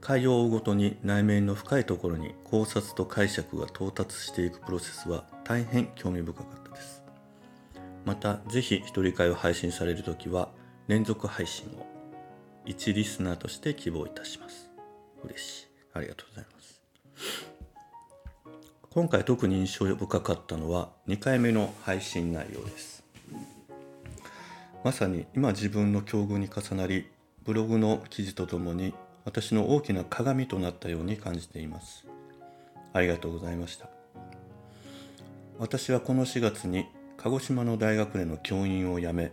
[0.00, 7.02] 回を追うごとに内面の深いところに考察と解釈が到達していくプロセスは大変興味深かったです。
[8.04, 10.50] また是非一人会を配信される時は
[10.86, 11.86] 連続配信を
[12.64, 14.70] 一リスナーとして希望いたします。
[15.24, 15.66] 嬉しい。
[15.94, 17.47] ありがとうございます。
[18.98, 23.04] 今回特に印象深かったのは2回目の配信内容です。
[24.82, 27.06] まさに今自分の境遇に重なり
[27.44, 32.08] ブログの記事とともに私の大きな鏡となったように感じています。
[32.92, 33.88] ありがとうございました。
[35.60, 36.86] 私はこの4月に
[37.18, 39.30] 鹿児島の大学での教員を辞め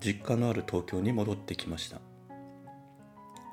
[0.00, 2.00] 実家のある東京に戻ってきました。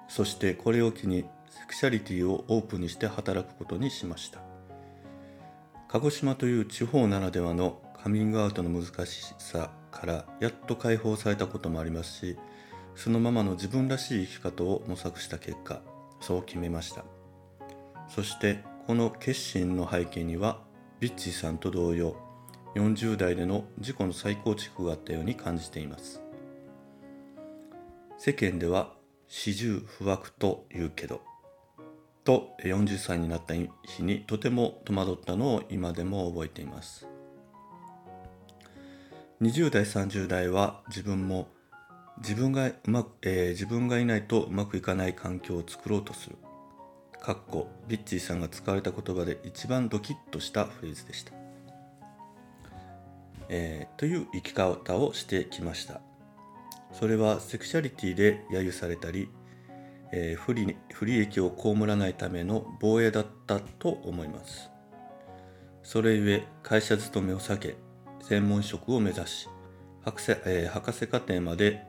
[0.07, 4.46] そしてこれを機にセクシャリティをオープンにして働くことにしました。
[5.89, 12.37] 鹿児島という地方ならではのカミングアウトの難しさからやっと解放されたこともありますし
[12.95, 15.81] そのままの自分らしい生き方を模索した結果
[16.19, 17.05] そう決めました。
[18.09, 20.59] そしてこの決心の背景には
[20.99, 22.15] ビッチーさんと同様
[22.75, 26.21] 40代での自己の再構築があったように感じています。
[28.17, 28.93] 世間では
[29.27, 31.21] 四十不惑と言うけど
[32.27, 37.07] と40歳になった日にとても戸惑ったのを今でも覚えています
[39.41, 41.47] 20代30代は自分も
[42.17, 46.35] 自分がうまく、えー、自分がいないとうまくいかない環境を作ろうとする。
[47.21, 51.33] かっこビッチーさんが使われた言葉で一番ドキッとしたフレーズでした。
[53.49, 56.01] えー、という生き方をしてきました。
[56.91, 59.29] それはセクシャリティで揶揄されたり、
[60.11, 64.69] えー、不利不利益を被らないための防衛だったと思います。
[65.83, 67.77] それゆえ会社勤めを避け
[68.21, 69.49] 専門職を目指し
[70.03, 71.85] 博士,、えー、博士課程まで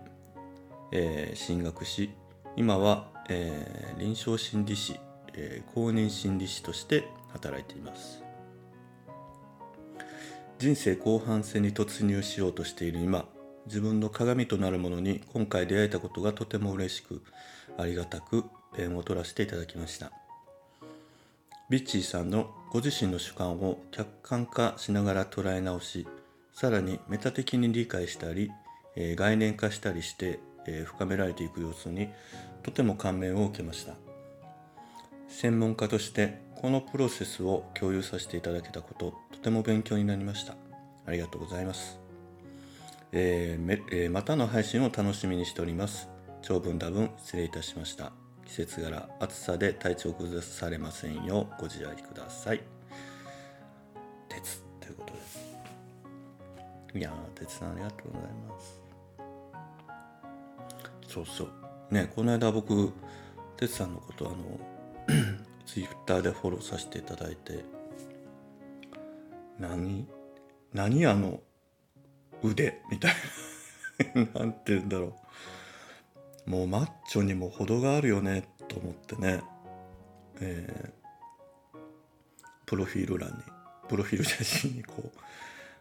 [0.91, 2.11] えー、進学し
[2.57, 4.99] 今は、えー、臨床心理士、
[5.35, 8.23] えー、公認心理師として働いています
[10.59, 13.27] 人生後半戦に突入しようとしている今
[13.67, 17.23] 自分の鏡となるものに今回出会えたことがとても嬉しく
[17.79, 18.45] ありがたく
[18.77, 20.13] ペンを取らせていただきました。
[21.71, 26.07] ビッチーさんのご自身の主観を客観化しながら捉え直し
[26.55, 28.51] さらにメタ的に理解したり、
[28.97, 32.09] えー、概念化したりしてえ深められていく様子に
[32.63, 33.95] とても感銘を受けました。
[35.29, 40.55] 専門家としてこのプロセスを共有させていただけたこととても勉強になりました。
[41.07, 41.99] ありがとうございます、
[43.13, 46.18] えーえー、またの配信を楽しみにしております。
[46.43, 48.13] 長文多文失礼いたしました。
[48.47, 52.63] 季節柄暑さで体調崩されませんようご自愛ください。
[54.29, 54.63] 鉄。
[54.81, 55.59] ということです。
[56.95, 58.83] いやー鉄さんありがとうございます。
[61.09, 61.95] そうそう。
[61.95, 62.93] ねこの間僕
[63.57, 64.37] 哲さんのことあの
[65.67, 67.65] ツイッターでフォローさせていただいて。
[69.59, 70.07] 何？
[70.73, 71.41] 何あの
[72.43, 72.81] 腕？
[72.91, 73.13] みたい
[74.15, 74.25] な。
[74.41, 75.28] なんて言うんだろう。
[76.49, 79.43] もうマッチョにも程があるよねと思ってね。
[80.41, 81.79] えー、
[82.65, 83.37] プロフィール欄に
[83.87, 85.11] プロフィール写真にこう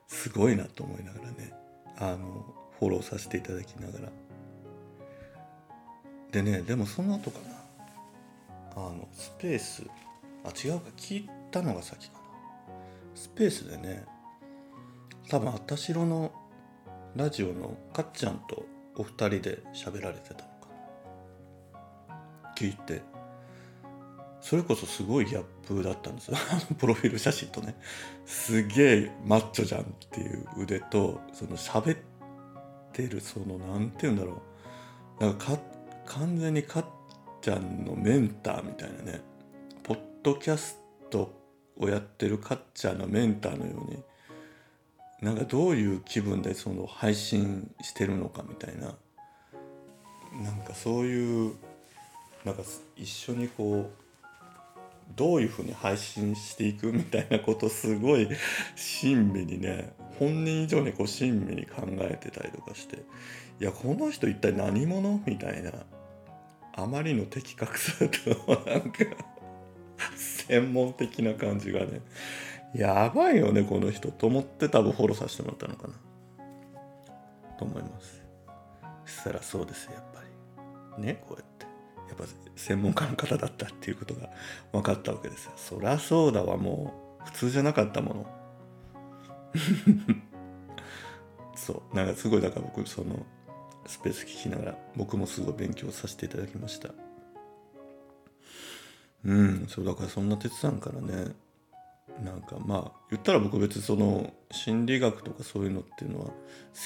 [0.08, 1.54] すごいなと思いながらね
[1.98, 4.12] あのフォローさせていただきながら。
[6.32, 7.56] でねでもその後かな。
[8.76, 9.84] あのスペース
[10.44, 12.20] あ違うか聞いたのが先かな。
[13.16, 14.04] スペースでね
[15.30, 16.34] 多分あたしろの
[17.16, 18.66] ラジオのかっちゃんと
[18.98, 20.47] お二人で喋られてた。
[22.66, 23.18] のかな聞いて。
[24.42, 26.38] それこそすごいギャップだったんですよ。
[26.80, 27.76] プロフィール写真とね。
[28.26, 32.00] すげえマッチョじゃんっていう腕とその喋っ
[32.94, 34.42] てるその何て言うんだろ
[35.20, 35.24] う。
[35.26, 35.60] なんか
[36.06, 36.86] 完全にかっ
[37.42, 39.22] ちゃんのメンターみたいなね。
[39.84, 40.80] ポッドキャス
[41.10, 41.34] ト
[41.78, 44.04] をやってるかっちゃんのメンターのように
[45.22, 48.96] なんかどういう気分でその配信してるのかみたいな。
[50.42, 51.56] なんかそういう
[52.48, 52.64] なんか
[52.96, 54.08] 一緒にこう
[55.18, 58.30] どういうふうに配信していくみたいなことすごい
[58.78, 63.04] 親身にね本人以上にこう親身に考えてたりとかして
[63.60, 65.22] いやこの人一体何者？
[65.26, 65.72] みたいな
[66.74, 69.04] あまりの的確さとなんか
[70.16, 72.00] 専門的な感じがね
[72.74, 75.94] やばいよねこの人と思って多分フォローさせてもらったのかな。
[77.58, 78.24] と思います。
[79.06, 80.22] そしたらそうですやっぱ
[80.98, 81.04] り。
[81.04, 81.57] ねこうやって。
[82.08, 82.24] やっぱ
[82.56, 84.30] 専門家の方だったっていうことが
[84.72, 85.52] 分かったわけですよ。
[85.56, 87.26] そりゃそうだわもう。
[87.26, 88.26] 普通じゃなかったもの。
[91.56, 91.96] そう。
[91.96, 93.26] なんかすごいだから僕その
[93.86, 96.90] スペース聞きながら僕もすごい勉強させていただきました。
[99.26, 101.34] うんそうだからそんな哲さんからね。
[102.24, 106.34] なんかまあ言ったら僕別その心理学とかそういうのっていうのは好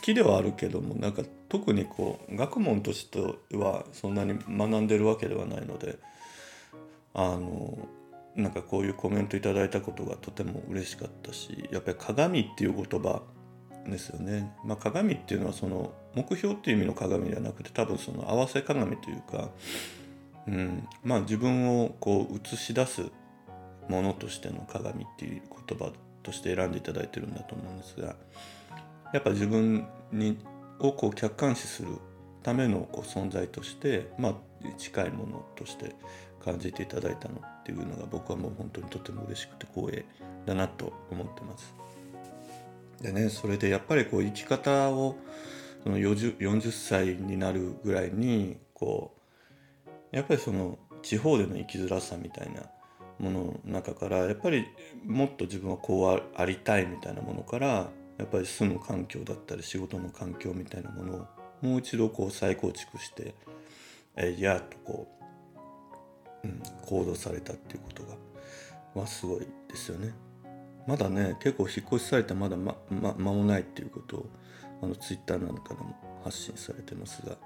[0.02, 3.20] きではあるけどもなんか特にこう学問として
[3.56, 6.00] はそんなに学んでるわけではないので
[7.14, 7.78] あの
[8.36, 13.22] なんかこういうコメントいただいたことがとても嬉しかったしやっぱり鏡っていう言葉
[13.88, 14.54] ですよね。
[14.64, 19.50] まあ、鏡っていうのはその目標っていう意味の鏡ではなくて多分その合わせ鏡というか、
[20.48, 23.04] うん、まあ自分をこう映し出す
[23.92, 25.92] ものとしての鏡っていう言葉
[26.24, 28.16] として選んでいただいてるんだと思うんですが
[29.14, 30.38] やっぱ自分に
[30.80, 31.90] をこう客観視する
[32.42, 34.36] ためのこう存在として、まあ、
[34.78, 35.96] 近いものとして
[36.44, 40.06] 感じていただいたのっていうのが僕はもう本当にとても嬉しくて光栄
[40.46, 41.76] だなと思ってます。
[43.02, 45.18] でねそれでやっぱりこう生き方を
[45.84, 49.16] その 40, 40歳になるぐらいにこ
[50.14, 52.64] うやっぱりその地方での生きづらさみたいな
[53.22, 54.66] ものの中からやっぱり
[55.06, 61.28] もっと自分はこうありたいみたいなものからやっぱり住む環境だったり仕事の環境みたいなものを
[61.62, 63.36] もう一度こう再構築して
[64.16, 65.08] えいやとこ
[66.44, 68.16] う、うん、行動されたっていうことが
[69.02, 70.14] はすごいですよね。
[70.88, 74.30] まだね結構引っ越しされてまだまま間もないっていうことを
[74.82, 77.38] あのツイッターなんかでも発信されてますが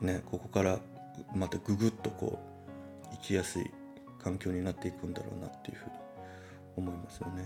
[0.00, 0.80] ねここから
[1.34, 2.38] またググッとこ
[3.04, 3.70] う生きやすい
[4.22, 5.92] 環境になっていくんだろうなっていうふうに
[6.76, 7.44] 思いますよね。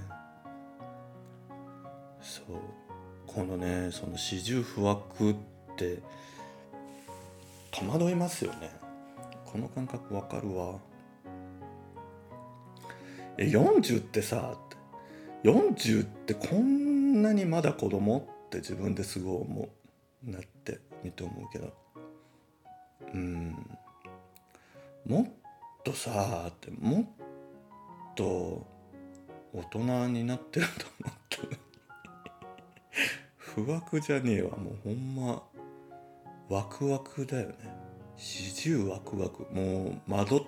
[2.21, 2.47] そう。
[3.27, 5.35] このねその四十不惑っ
[5.77, 6.01] て
[7.71, 8.71] 戸惑いますよね。
[9.45, 10.79] この感覚わかるわ。
[13.39, 14.55] え40ってさ
[15.43, 19.69] 40ってこんなにまだ子供って自分ですごい思
[20.27, 21.73] うなって見て思うけど。
[23.15, 23.79] うん。
[25.07, 25.42] もっ
[25.85, 27.05] とさってもっ
[28.15, 28.67] と
[29.53, 31.39] 大人になってると思った
[33.37, 34.57] 不惑じゃねえわ。
[34.57, 35.43] もうほんま
[36.49, 37.55] ワクワクだよね。
[38.17, 39.43] 四十ワクワク。
[39.53, 40.43] もう惑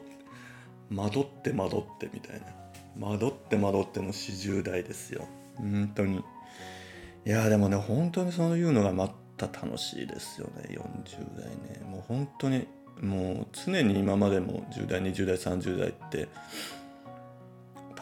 [0.95, 3.07] 惑って惑ってみたいな。
[3.07, 5.26] 惑って惑っての四十代ですよ。
[5.57, 6.22] 本当に。
[7.26, 10.78] いやでもね本当にそういうのがまた楽しいですよね。
[10.78, 11.85] 40代ね。
[11.87, 12.66] もう本当に
[13.01, 16.28] もう常に今までも10代20代30代って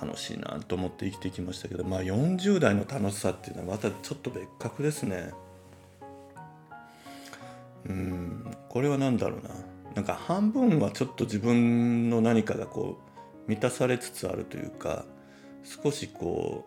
[0.00, 5.30] 楽しいなと思って生きてきましたけどまあ40代の楽しさっていうのはまたちょっと別格ですね。
[7.86, 9.50] うんこれは何だろうな。
[9.94, 12.98] なんか半分はちょっと自分の何かがこ
[13.46, 15.04] う満たされつつあるというか
[15.64, 16.64] 少しこ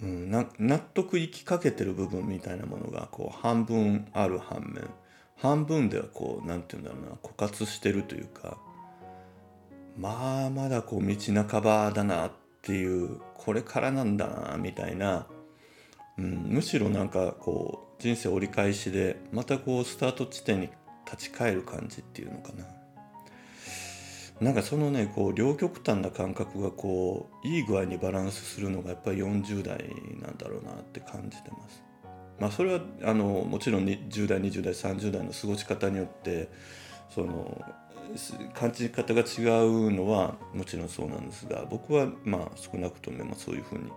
[0.00, 4.84] う、うん、納得いきかけてる部分みたいなものがこう半分ある反面。
[5.36, 8.56] 半分ではこう何て言うんだろうな枯渇してるというか
[9.98, 12.30] まあまだこう道半ばだなっ
[12.62, 15.26] ていうこれからなんだなみたいな、
[16.18, 20.68] うん、むしろなんかこう人生折り返しでまたこうスタート地点に
[21.06, 22.64] 立ち返る感じっていうのかな。
[24.40, 29.78] なんかそのねこう両極端な感覚がこういい具合にバランスするのがやっぱり40代
[30.20, 31.85] なんだろうなって感じてます。
[32.38, 36.48] まあ、それはあのもちろん10代20代30代の過ごし方によって
[37.08, 37.64] その
[38.54, 43.90] 感じ方が違うのはもちろんそうなんですが僕はまあ少なくともそういうふうに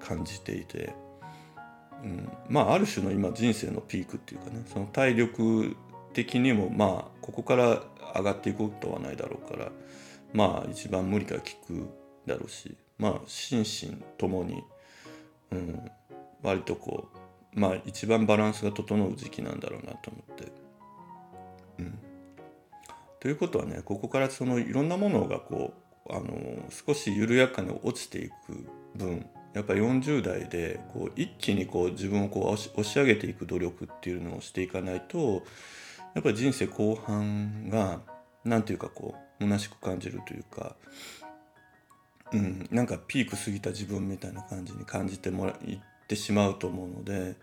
[0.00, 0.94] 感じていて
[2.04, 5.76] うん、まあある種の今人生のピークっていうかねその体力
[6.12, 7.82] 的にもまあここから
[8.16, 9.70] 上がっていくことはないだろうから
[10.32, 11.88] まあ一番無理が効く
[12.26, 14.62] だろうしまあ心身ともに、
[15.50, 15.90] うん、
[16.42, 17.13] 割とこう
[17.54, 20.52] まあ一番バランスが整う時期なんだろうなと思って。
[21.78, 21.98] うん
[23.20, 25.72] ということはねここからそのいろんなものがこ
[26.06, 26.28] うあの
[26.68, 28.34] 少し緩やかに落ちていく
[28.94, 35.42] 分やっぱ40代でこう一気にこう自分をこう押し上げていく努力っていうのをしていかないと
[36.14, 38.00] やっぱり人生後半が
[38.44, 40.76] 何ていうかこう虚しく感じるというか、
[42.32, 45.56] うん、なんかピーク過ぎた自分みたいな感じに感じてもらっ
[46.08, 47.36] てしまうと思うので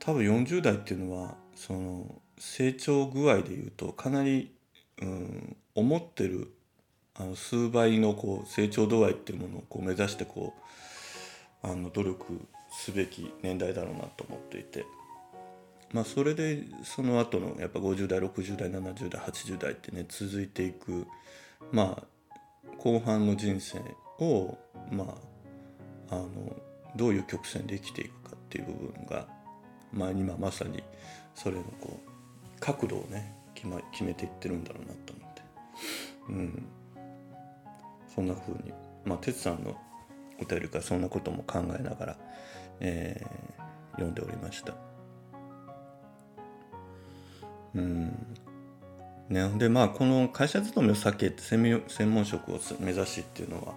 [0.00, 4.52] 多分40代っていうのはその成長具合でいうとかなり
[5.00, 6.52] うん、思ってる
[7.16, 10.54] あの数倍のこう成長度合いっていうものをこう目指してこ
[11.62, 12.40] うあの努力
[12.70, 14.86] すべき年代だろうなと思っていて、
[15.92, 21.06] まあ、それでその後のやっぱ50代60代70代80代ってね続いていく
[21.72, 23.78] まあ後半の人生
[24.24, 24.56] を
[24.90, 25.16] ま
[26.10, 26.28] ああの
[26.96, 29.28] どういう曲線で生きていくかっていう部分が、
[29.92, 30.82] まあ、今まさに
[31.34, 35.42] それのこう角度をね決,、ま、決めていってるんだろうなと思って。
[36.28, 36.66] うん。
[38.14, 38.72] そんな風に
[39.04, 39.76] まあ哲さんの
[40.40, 42.16] お便りからそんなことも考えながら、
[42.80, 44.74] えー、読んでおりました。
[47.74, 48.36] うん。
[49.28, 53.74] ね、でまあこの会社勤めを避けて専門職を目指しっていうのは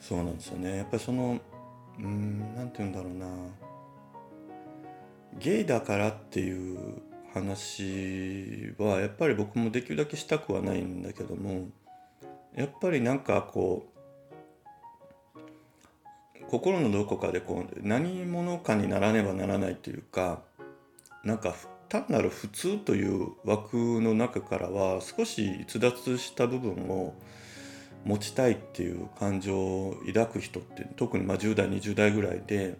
[0.00, 0.76] そうなんですよね。
[0.76, 1.40] やっぱりその
[1.98, 3.26] うんなんて言うんだろうな。
[5.38, 11.68] ゲイだからっていう話はやっぱり僕もできるだけしたくはないんだけども
[12.56, 13.98] やっぱりなんかこう
[16.48, 20.42] 心のどこかでこう何者かにならねばならないというか
[21.22, 21.54] なんか
[21.88, 27.14] 単なる普通という枠の中からは少し逸脱した部分を
[28.04, 32.78] 持ちたいっていう感情を抱く人って特にま10代20代ぐらいで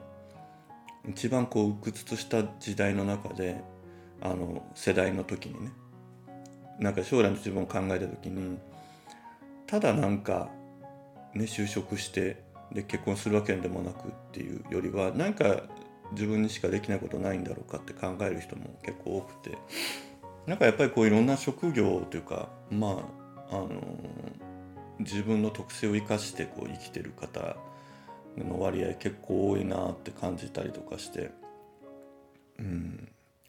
[1.07, 3.63] 一番こう鬱屈した時代の中で
[4.21, 5.73] あの世代の時にね
[6.79, 8.59] なんか将来の自分を考えた時に
[9.67, 10.49] ただなんか
[11.35, 12.43] ね就職して
[12.73, 15.63] で結婚するわけでもなくっていうよりは何か
[16.13, 19.59] 自分にしかできないことないんだろうかって考える人も結構多くて
[20.47, 23.03] なんかやっぱりこういろんな職業というかま
[23.51, 23.71] ああの
[24.99, 27.57] 自分の特性を生かしてこう生きてる方
[28.45, 31.31] の割合結構多いなって感じたりとかして
[32.59, 33.09] うん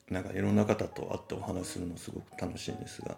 [0.09, 3.15] なんかいろんな方と会ってお話するのすごく楽しいんですが、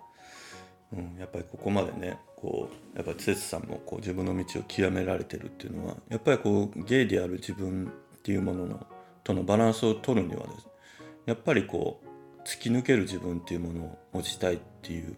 [0.93, 8.85] うん、やっぱりここまでねこうやっぱり哲さんもこう自分の道を極められてるっていうのはやっぱりこうゲイである自分っていうものの
[9.23, 10.67] とのバランスを取るにはです。
[11.25, 15.15] やっぱりこう突き抜ける自分っていうものを持ちたいっていう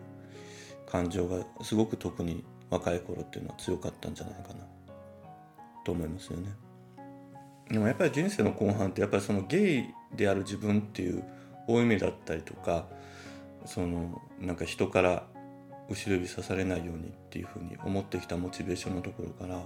[0.85, 4.72] 感情がすごく特に若い頃っていうのは強かったんじゃないかな。
[5.83, 6.49] と思いますよね。
[7.69, 11.23] でもやっぱり人生の後半ってやっぱりそのゲイである自分っていう
[11.67, 12.87] 負い目だったりとか
[13.65, 15.23] そのなんか人から
[15.89, 19.61] 後ろ指さされないようにっていうふうに思ってきたモチベーションのところから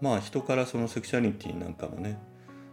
[0.00, 2.18] まあ人からそのセクシャリティなんかもね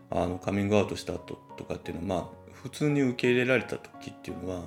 [0.09, 4.61] あのカミングアウトした後とかっていうのはまあ普通に受け入れられた時っていうのは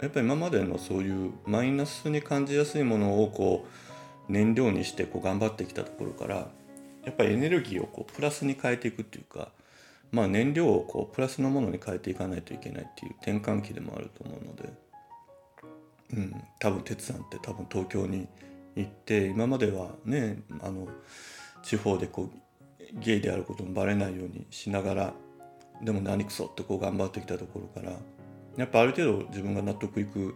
[0.00, 3.66] やっぱり今までのそういうマイナスに感じやすいものをこ
[4.28, 6.48] う燃料にしてこう頑張ってきたところから
[7.08, 9.50] やっぱりエネルギーをこうプラスに変えていくっていうか
[10.10, 14.72] まあ、燃料をこうプラスのものに変えていかないといけないっていう転換期でもあると思うので、
[16.14, 18.26] うん、多分哲さんって多分東京に
[18.76, 20.88] 行って今まではねあの
[21.62, 25.14] 地方でこうゲイであることもバレないようにしながら
[25.82, 27.92] でも何くそってこう頑張ってきたところから
[28.56, 30.34] やっぱある程度自分が納得いく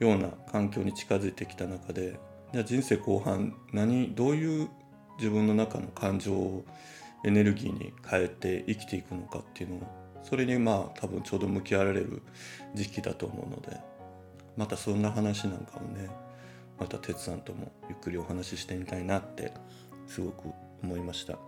[0.00, 2.18] ような環境に近づいてきた中で
[2.52, 4.68] じゃあ人生後半何どういう
[5.18, 6.64] 自分の中の感情を
[7.24, 12.22] エネルギーに変えて生きていくのかっていうのをそれにまあ多分ちょうど向き合われる
[12.74, 13.78] 時期だと思うので
[14.56, 16.08] またそんな話なんかをね
[16.78, 19.52] また哲さんともゆっくりお話ししてみたいなって
[20.06, 20.50] すごく
[20.82, 21.38] 思いました。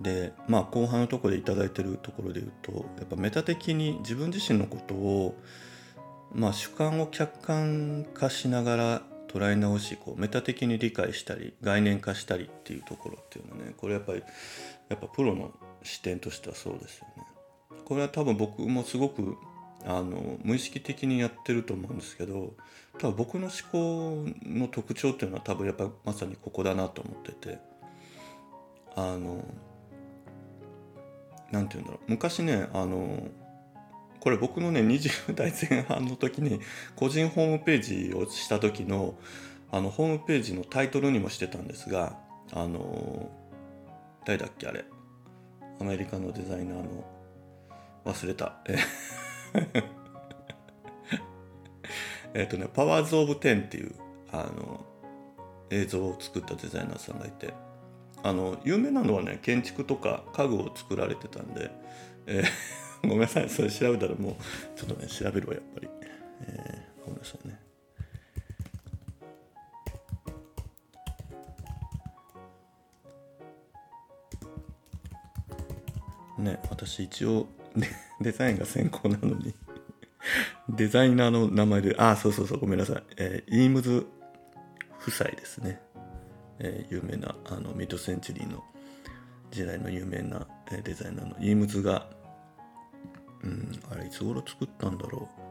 [0.00, 5.38] でまあ後半のところで頂いてるところで言うとやっぱメタ的に自分自身のことを
[6.32, 9.02] まあ主観を客観化しながら
[9.32, 14.22] 捉え直しこうメタ的に理解したり概念化したりっていうところっていうのはねこれやっぱり
[14.88, 15.52] やっぱプロの
[15.82, 17.24] 視点としてはそうですよね。
[17.84, 19.36] これは多分僕もすごく
[19.84, 22.54] あの無意識的にやってると思うんですけど
[22.98, 27.58] 多分僕の思考の特徴っていうのは多分やっぱまさにここだなと思ってて
[28.94, 29.44] あの
[31.50, 33.28] 何て言うんだろう昔ねあの
[34.22, 36.60] これ僕のね20代前半の時に
[36.94, 39.16] 個人ホームページをした時の
[39.72, 42.16] あのホームページのタイトルにもしてたんですが
[42.52, 43.32] あの
[44.24, 44.84] 誰だっけあれ。
[45.80, 47.04] アメリカのデザイナーの
[48.04, 48.60] 忘れた。
[52.32, 53.92] え っとね「パワーズ・オブ・テン」っていう
[54.30, 54.86] あの
[55.70, 57.52] 映像を作ったデザイナーさんがいて
[58.22, 61.72] あの有名なのはね建築とか家具を作られてたんで、
[62.28, 62.44] えー、
[63.08, 63.48] ごめんなさい。
[63.48, 65.88] それ調べたらもうちょっとね調べるわやっぱり、
[66.42, 67.58] えー、ごめんなさいね。
[76.38, 77.46] ね私一応
[78.20, 79.54] デザインが専攻なのに
[80.68, 84.06] デザイナーの名前であそうそうそうごめんなさい、えー、イームズ
[85.00, 85.80] 夫妻ですね、
[86.58, 88.62] えー、有名なあのミッドセンチュリーの
[89.50, 92.06] 時代の有名なえデザイナーのイームズが
[93.44, 95.42] うんあれいつ頃作ったんだろう。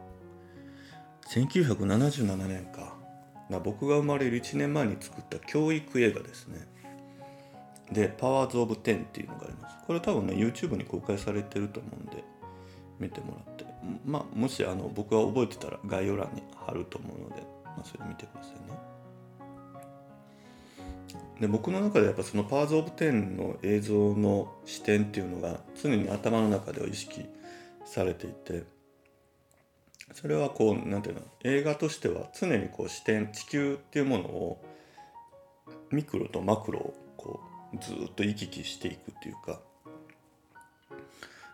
[1.30, 2.96] 1977年か。
[3.50, 6.68] な僕が生まれる1年前に作った教育映画ですね。
[7.92, 9.78] で「パワーズ・オブ・テン」っていうのがあります。
[9.86, 12.24] これ多分ね YouTube に公開されてると思うんで
[13.00, 13.66] 見てもらって。
[14.06, 18.92] まあもしあの僕が覚えてたら概要欄に貼ると思うので、まあ、それ見てくださいね。
[21.42, 27.41] で僕の中でやっぱその「パワーズ・オブ・テン」の映像の視点っていうのが常に頭の中では意識して
[27.92, 28.64] されていて
[30.14, 34.62] それはこう何ていうの映画としては常にこう視点地球っていうものを
[35.92, 37.40] ミクロとマクロをこ
[37.74, 39.60] うずっと行き来していくっていうか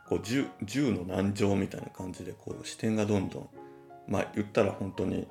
[0.08, 3.50] こう銃銃の難情みたいな感じでこう視点がどんどん
[4.08, 5.28] まあ言ったら本当に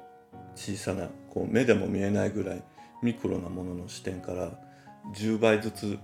[0.55, 2.63] 小さなこう目でも見えないぐらい
[3.03, 4.51] ミクロなものの視点から
[5.15, 5.99] 10倍ずつ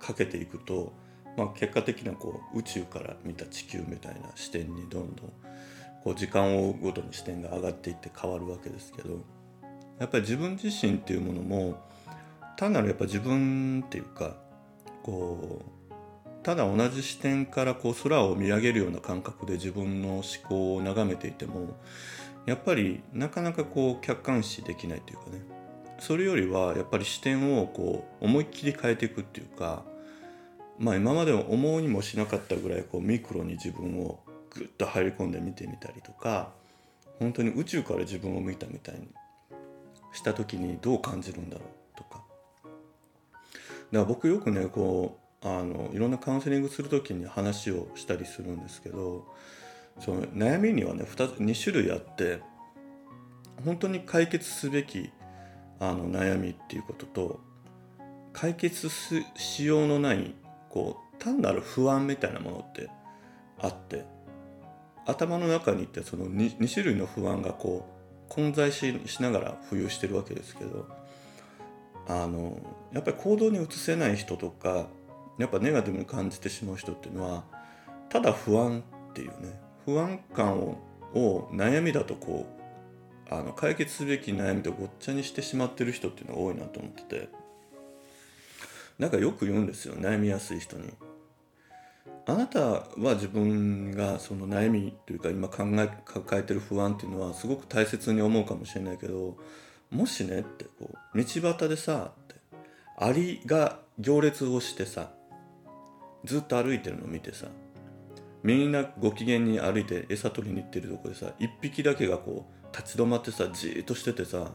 [0.00, 0.92] かけていくと、
[1.36, 5.32] まあ、結果的なこう宇宙から見た地球みたいな視点にどんどん
[6.02, 9.20] こう時間を追うごとに視点が上がっていって変わるわけですけど
[9.98, 11.78] やっぱり自分自身っていうものも
[12.56, 14.36] 単なるやっぱ自分っていうか
[15.02, 15.76] こう
[16.42, 21.76] ただ同じ視点からこう空を見上げるような感覚で自分の思考を眺めていても
[22.46, 25.42] やっぱりなかなかこう客観視できないというかね
[25.98, 29.82] それよりはやっぱり視点をこう思いっきり変えていくっていうか
[30.78, 34.20] まあ今までも思うにもしなかったぐらいこうミクロに自分を
[34.50, 36.50] ぐっと入り込んで見てみたりとか
[37.18, 39.08] 本当に宇宙から自分を見たみたいに
[40.12, 42.22] した時にどう感じるんだろうとか。
[42.22, 42.28] だか
[43.92, 49.26] ら僕よくねこうあのいろんなカウンセリングする時に話をしたりするんですけど
[50.00, 52.40] その悩みにはね 2, 2種類あって
[53.64, 55.10] 本当に解決すべき
[55.78, 57.40] あの悩みっていうことと
[58.32, 58.90] 解決
[59.36, 60.34] しようのない
[60.76, 62.90] こう単なる不安みたいなものって
[63.58, 64.04] あって
[65.06, 67.88] 頭の中にってその 2, 2種類の不安がこ
[68.28, 70.86] う混在しながら浮遊してるわけですけど
[72.08, 72.60] あの
[72.92, 74.88] やっぱり行動に移せない人とか
[75.38, 77.44] やっぱネガティブに感じてしまう人っていうのは
[78.10, 80.78] ただ不安っていうね不安感を
[81.14, 82.44] を悩みだとこ
[83.30, 87.28] うあの解決すべき悩みとごっちゃにしてしまってる人っていうのが多いなと思ってて
[88.98, 90.92] なんかよく言うんですよ悩みやすい人に。
[92.28, 92.84] あなたは
[93.14, 99.36] 自分がその悩みというか今考え抱えてる不安っていうのはすごく大切に思うかもしれないけど
[99.92, 102.34] もしねってこう道端でさって
[102.98, 105.10] アリが行列をしてさ
[106.24, 107.46] ずっと歩いてるのを見てさ
[108.42, 114.50] みんなご機嫌に歩いて餌取りに行ってるとこでさ一匹だけがこう立ち止まってさじーっとしててさ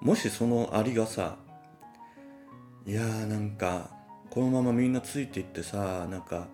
[0.00, 1.36] もしそのアリがさ
[2.86, 3.90] いやーなんか
[4.30, 6.46] このままみんなついていってさなんか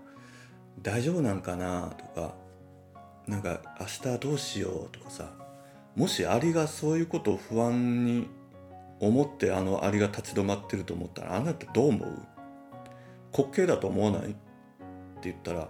[0.81, 2.35] 大丈夫なんかなとか
[3.27, 5.31] なんか明日どうしようとかさ
[5.95, 8.29] もしアリがそういうことを不安に
[8.99, 12.09] 思ってあのアリが立ち止まってると思ったらあなたどう思う？
[13.37, 14.31] 滑稽だと思わない？
[14.31, 14.37] って
[15.25, 15.69] 言ったら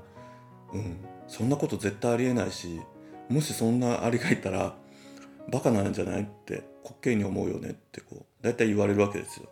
[0.73, 0.97] うん
[1.27, 2.81] そんなこと絶対ありえないし
[3.29, 4.77] もしそんなアリがいたら
[5.51, 6.23] バカなんじゃない？
[6.23, 9.49] って滑稽に思うよねってこう大体言われるわけですよ。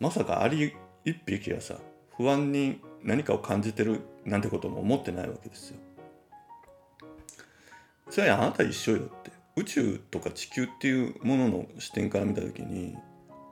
[0.00, 0.74] まさかアリ
[1.04, 1.76] 一匹がさ
[2.16, 5.76] 不安に何かを感じてるなんてことも思ってないわけですよ。
[8.10, 9.30] それはあなた一緒よって。
[9.56, 12.94] 宇宙とか地球っていうものの視点から見た時に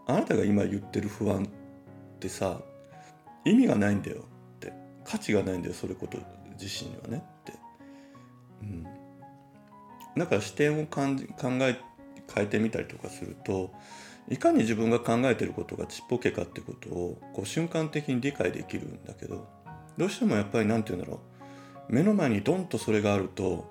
[0.07, 2.61] あなたが今言ってる不安ってさ
[3.47, 4.73] 意味がないんだよって。
[5.05, 6.19] 価値がないんだよそれこと
[6.59, 7.53] 自身にはねって、
[8.63, 8.85] うん、
[10.17, 11.79] だから視点を感じ考え
[12.35, 13.71] 変えてみたりとかすると
[14.29, 19.47] いかに自分が考えてることがちっぽけかってことをこう瞬間的に理解できるんだけど
[19.97, 21.21] どうしてもやっぱり何て言うんだろ
[21.91, 23.71] う目の前にドンとそれがあると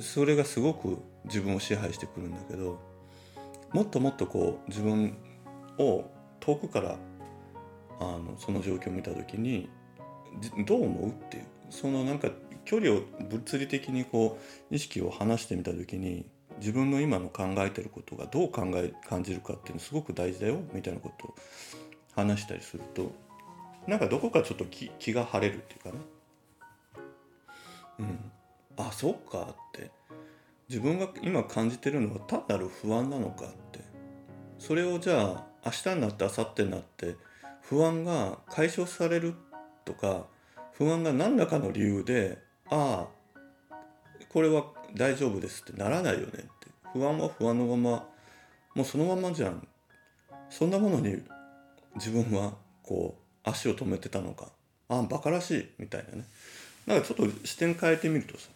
[0.00, 2.80] それがすごく自分を支配してくるんだけど
[3.72, 5.16] もっともっとこう自分
[5.78, 6.04] を
[6.40, 6.96] 遠くから
[8.00, 9.68] あのその状況を見た時に
[10.66, 12.28] どう思うっていうそのなんか
[12.64, 14.38] 距離を物理的にこ
[14.70, 16.26] う意識を離してみた時に
[16.58, 21.34] 自分の今の考えてることがどう考え感じるかっていうのすごく大事だよみたいなことを
[22.14, 23.12] 話したりすると
[23.86, 25.94] なんかどこかちょっと気気が晴れるっていうかね。
[27.98, 28.30] うん。
[28.76, 29.90] あそうかって。
[30.68, 33.80] 自分が今感じてるのは単なる不安なのかって。
[34.58, 37.16] それをじゃあ明日になって明後日になって
[37.62, 39.34] 不安が解消される
[39.84, 40.26] とか
[40.72, 42.38] 不安が何らかの理由で
[42.70, 43.06] あ
[43.70, 43.74] あ
[44.32, 44.64] これは
[44.94, 46.48] 大丈夫ですってならないよねって。
[46.92, 48.04] 不安は不安のまま。
[48.74, 49.66] もうそのままじゃん。
[50.50, 51.22] そんなものに
[51.96, 54.48] 自分はこう足を止めてたのか。
[54.88, 56.24] ああバカらしいみたいなね。
[56.86, 58.48] なんかちょっと視点変えてみるとさ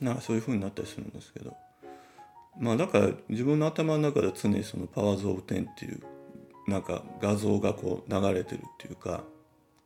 [0.00, 1.56] なんかそういう風になったりするんですけど。
[2.58, 6.02] まあだから自分の頭の中で常にそのパワーズ・オブ・テンっていう
[6.68, 9.24] なんか画像がこう流れてるっていうか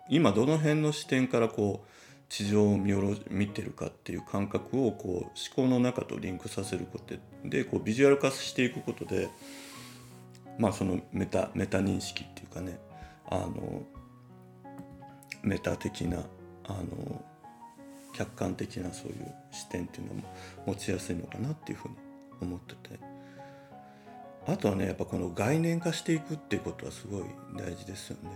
[0.09, 1.96] 今どの辺の視点からこう
[2.29, 7.15] 地上を見下ろ見てるかっていう感覚をこう思考の中とリンクさせること
[7.45, 9.29] でこうビジュアル化していくことで
[10.59, 12.79] まあそのメタメタ認識っていうかね
[13.29, 13.83] あの
[15.43, 16.25] メタ的な
[16.65, 17.25] あの
[18.13, 20.23] 客観的なそういう視点っていうのも
[20.67, 21.95] 持ちやすいのかなっていうふうに
[22.41, 22.99] 思ってて
[24.47, 27.25] あとはねやっぱこの概念化していくっていうことはすごい
[27.57, 28.31] 大事ですよね。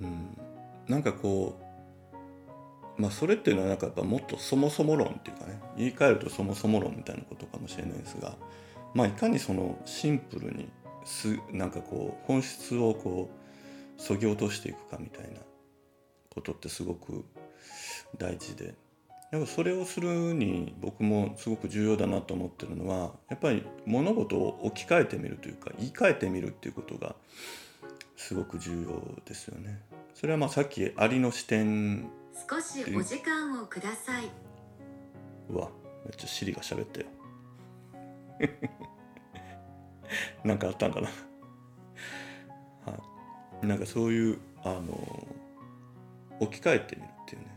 [0.00, 0.38] うん、
[0.88, 1.69] なんかこう
[3.00, 8.36] まあそれっていうのはなんかやっぱもっとそもそも論っていうかね言い換えるとそもそも論みたいなことかもしれないですが
[8.94, 10.68] まあいかにそのシンプルに
[11.04, 13.30] すなんかこう本質をこ
[13.98, 15.40] うそぎ落としていくかみたいな
[16.30, 17.24] ことってすごく
[18.18, 18.74] 大事で
[19.30, 27.14] やっぱそれをするに僕もすごく重要だなと思ってるのはやっぱり物事を置き換えてみるというか言い換えてみるっていうことが
[28.16, 29.80] すごく重要ですよね。
[30.14, 32.10] それはまあさっきありの視点
[32.48, 34.30] 少しお時間をください。
[35.48, 35.68] うわ
[36.04, 37.06] めっちゃシリが喋ったよ。
[40.44, 41.08] なんかあったんかな？
[42.86, 42.98] は
[43.62, 43.66] い。
[43.66, 45.26] なんかそういうあの
[46.40, 47.48] 置き換えてみるっていうね。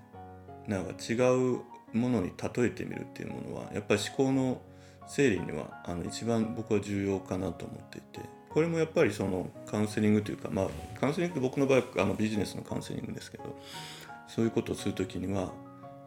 [0.67, 1.61] なんか違う
[1.97, 4.61] ものに例えてみるっていうものはやっぱり思考の
[5.07, 8.21] 整理にはあの一番僕は重要かなと思っていて。
[8.53, 10.67] これもやっぱりそのカウンセリングというかまあ
[10.99, 13.59] カウンセリングって僕の場合あのビジネスのカウンセリングですけど
[14.33, 15.51] そういうことをする時には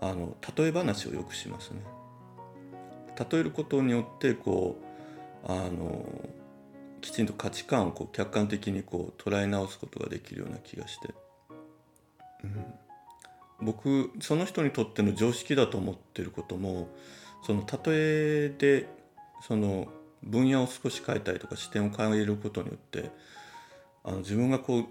[0.01, 1.81] あの例え話をよくしますね。
[3.31, 4.77] 例えることによってこ
[5.47, 6.05] うあの
[7.01, 11.15] きちんと価値観をこう客観的にこう捉え直すことができるような気がして、
[12.45, 12.65] うん、
[13.63, 16.89] 僕その人にとっての常識だと思ってることも
[17.43, 18.89] その例えで
[19.47, 19.87] その
[20.23, 23.11] 分野を少し変えたりとか視点を変えることによって
[24.03, 24.87] あの自分がこう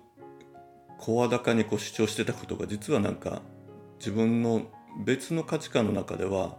[1.05, 3.43] 声高にこう主張してたことが実はなんか
[3.99, 4.63] 自分の
[5.05, 6.57] 別の価値観の中では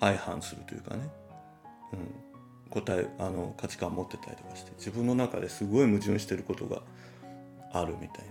[0.00, 1.08] 相反するというかね、
[1.92, 6.82] うん、答えあの価値観を持ってたりとかして自分の中ですごい矛盾してることが
[7.72, 8.24] あるみたい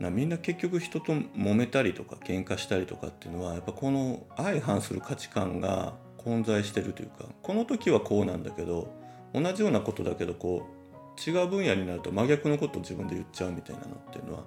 [0.00, 0.08] な。
[0.08, 8.92] なみんな結局人と揉めたりとか喧嘩したりとかっていうのはやっぱこの相反する価値観が混在してるというかこの時はこうなんだけど
[9.34, 10.77] 同じようなことだけどこう
[11.26, 14.44] 違う分野になると真逆のことを自分で言っちゃうみたいなのっていうのは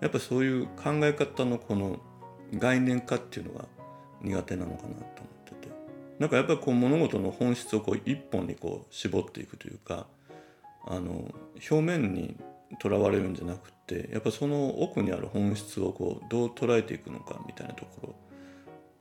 [0.00, 1.98] やっぱそういう考え方のこの
[2.54, 3.64] 概念化っていうのが
[4.22, 5.04] 苦手なのかなと思っ
[5.44, 5.74] てて。
[6.18, 10.06] なんかやっぱりこう物事の本質をこう一本にこう絞っていくというか
[10.86, 11.34] あの
[11.70, 12.36] 表面に
[12.78, 18.16] とらわれるんじゃなくてやっぱその奥にある本質をこうどう捉えていくのかみたいなとこ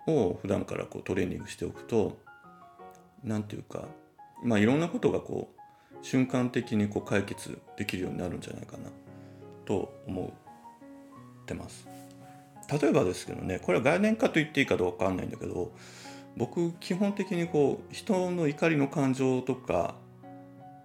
[0.08, 2.18] ろを普段からこうトレーニングしておくと
[3.24, 3.88] 何て言うか
[4.44, 5.62] まあいろんなことがこう
[6.06, 8.92] 瞬間的にこう解決できるようになるんじゃないかな
[9.66, 10.34] と思
[11.42, 11.88] ってます。
[12.80, 15.72] 例えばですけどねこれは概念化と言っていいかどうかわかんないんだけど
[16.38, 19.96] 僕基本的にこう人の怒りの感情とか、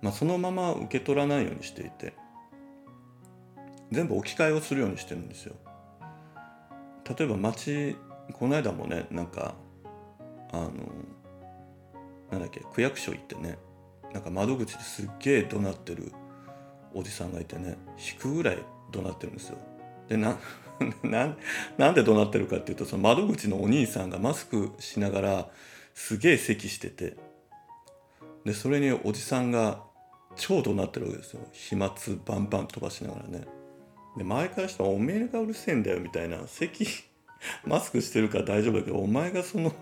[0.01, 2.15] まあ、そのまま受け取らないようにしていて
[3.91, 5.55] 全部置き換えをするようにしてるんですよ。
[7.19, 7.97] 例えば町
[8.33, 9.55] この間もねなんか
[10.53, 10.71] あの
[12.31, 13.59] なんだっけ区役所行ってね
[14.13, 16.13] なんか窓口ですっげえ怒鳴ってる
[16.95, 18.59] おじさんがいてね引くぐらい
[18.91, 19.59] 怒鳴ってるんですよ。
[20.09, 20.39] でな
[21.79, 25.49] なんで怒鳴ってるかっていうとその窓口のお兄さんがマスクしながら
[25.95, 27.17] すげえ咳してて
[28.45, 29.83] でそれにおじさんが
[30.37, 31.41] 超怒鳴ってるわけですよ。
[31.53, 31.91] 飛沫
[32.25, 33.47] バンバン飛ばしながらね。
[34.17, 36.47] で周りからしたら「おめえがうるせえんだよ」みたいな。
[36.47, 36.87] 咳
[37.65, 39.73] マスクしてるから大丈夫だけどお前がその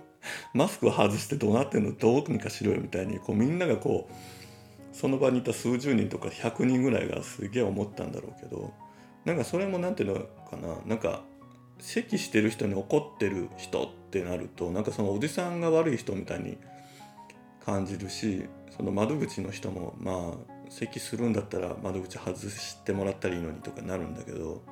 [0.55, 8.73] マスクを外して怒鳴ってんのどうにかしろよみたいにこうみんながこうその場にいた数十人とか100人ぐらいがすげえ思ったんだろうけど
[9.25, 11.23] なんかそれも何ていうのかななんか
[11.79, 16.59] 咳してる人に怒ってる人ってなるとなんかそのおじさんが悪い人みたいに
[17.65, 18.47] 感じるし
[18.77, 24.63] その窓口の人もまあ咳するんだったら窓口外してもらったらいいのにとかなるんだけど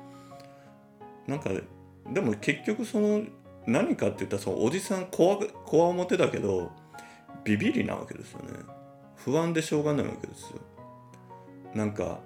[1.27, 1.49] なんか
[2.11, 3.21] でも結局その
[3.67, 6.71] 何かって言ったらそのおじさんこわこわ表だけど
[7.43, 8.59] ビビりなわけですよね。
[9.17, 10.59] 不安でしょうがないわけですよ。
[11.75, 12.19] なんか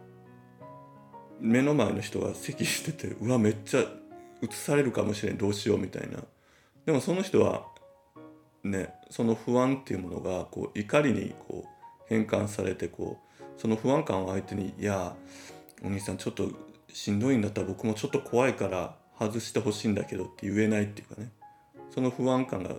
[1.39, 3.81] 目の前の人が咳しててうわめっちゃ
[4.41, 5.37] 移されるかもしれん。
[5.37, 6.19] どうしようみたいな。
[6.85, 7.65] でもその人は
[8.63, 11.69] ねその不安っていうものがこう怒りにこう
[12.07, 15.15] 変換されてこうその不安感を相手に「いや
[15.83, 16.49] お兄さんちょっと
[16.93, 18.95] しんどいんだったら僕もちょっと怖いから
[19.25, 21.31] 外してほしいんだけど」って言えないっていうかね。
[21.89, 22.75] その不安感が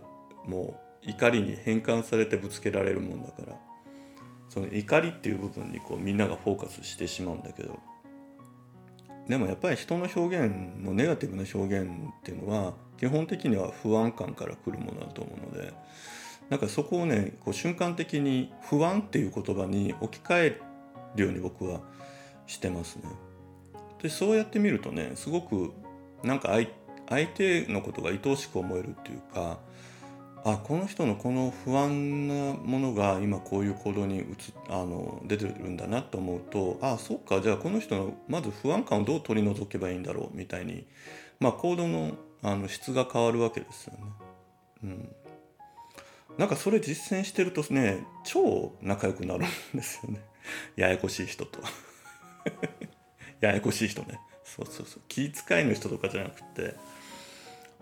[0.46, 3.58] もう怒りに変換されてぶつけられるもんだから。
[4.48, 7.78] その怒りっていう部分にこうみんながフォーカスしてしまうんだけど。
[9.28, 15.72] でもやっぱり人の表現のネガティブな表現っていうのは基本的には不安感から来るものだと思うので。
[16.52, 20.60] なんかそこをねこう瞬間的に不安っていう言葉に置き換え
[21.16, 21.80] るように僕は
[22.46, 23.04] してますね。
[24.02, 25.72] でそうやって見るとねすごく
[26.22, 26.50] なんか
[27.08, 29.58] 相手のことが愛おしく思えるっていうか
[30.44, 34.24] あこの人のこの不安なものが今こういう行動に移
[34.68, 40.86] あの出てるんだなと思うとあそっかじゃあこの人のまず不安感をどう取り除けばいいんだろうみたいに、
[41.38, 42.12] まあ、行動の
[42.44, 44.00] あの質が変わるわけですよね。
[44.82, 45.08] うん、
[46.38, 50.20] なんかそれ実践してるとね超仲良くなるんですよね。
[50.74, 51.60] ややこしい人と。
[53.40, 54.18] ややこしい人ね。
[54.44, 55.02] そうそうそう。
[55.08, 56.74] 気遣いの人とかじゃなくて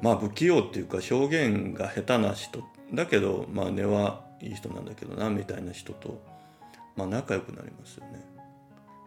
[0.00, 2.62] まあ不器用っていうか表現が下手な人。
[2.92, 6.20] だけどまあ根はいい人なんだけどなみたいな人と
[6.96, 8.24] まあ仲良くなりますよね。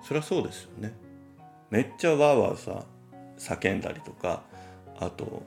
[0.03, 0.93] そりゃそうですよね。
[1.69, 2.85] めっちゃわーわーさ
[3.37, 4.43] 叫んだりとか
[4.99, 5.43] あと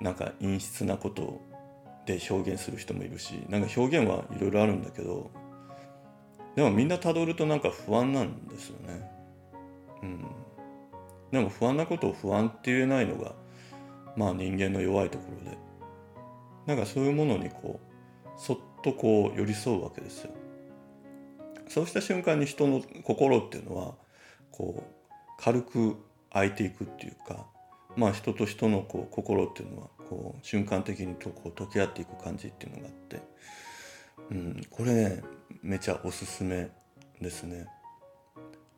[0.00, 1.40] なんか陰湿なこと
[2.06, 5.30] で表現する人もいるしなんか表現はいろいろあるんだけど
[6.54, 9.10] でもみんなたどるとなんか不安なんですよね。
[10.02, 10.24] うん。
[11.30, 13.32] でも不安なことを不安って言えないのが
[14.16, 15.58] まあ人間の弱いところで。
[16.68, 17.80] なんかそういうものにこ
[18.26, 20.30] うそっとこう寄り添うわけですよ。
[21.66, 23.94] そうした瞬間に人の心っていうのは
[24.52, 25.96] こう軽く
[26.30, 27.46] 開いていくっていうか
[27.96, 33.22] まあ人と人のこう心っていうのはこう瞬間的にとこう溶け合っていく感じっていうのがあって、
[34.30, 35.22] うん、これね
[35.62, 36.70] めちゃおすすめ
[37.18, 37.66] ですね。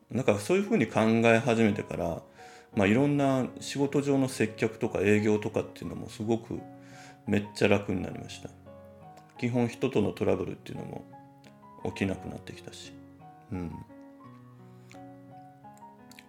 [0.09, 2.21] なんかそういうふうに考え始めてから
[2.75, 6.59] まあ、いろんな仕事上の接客とか営業とかっていうのもすごく
[7.27, 8.49] めっちゃ楽になりました。
[9.37, 11.05] 基本人とのトラブルっていうのも
[11.85, 12.93] 起きなくなってきたし。
[13.51, 13.71] うん。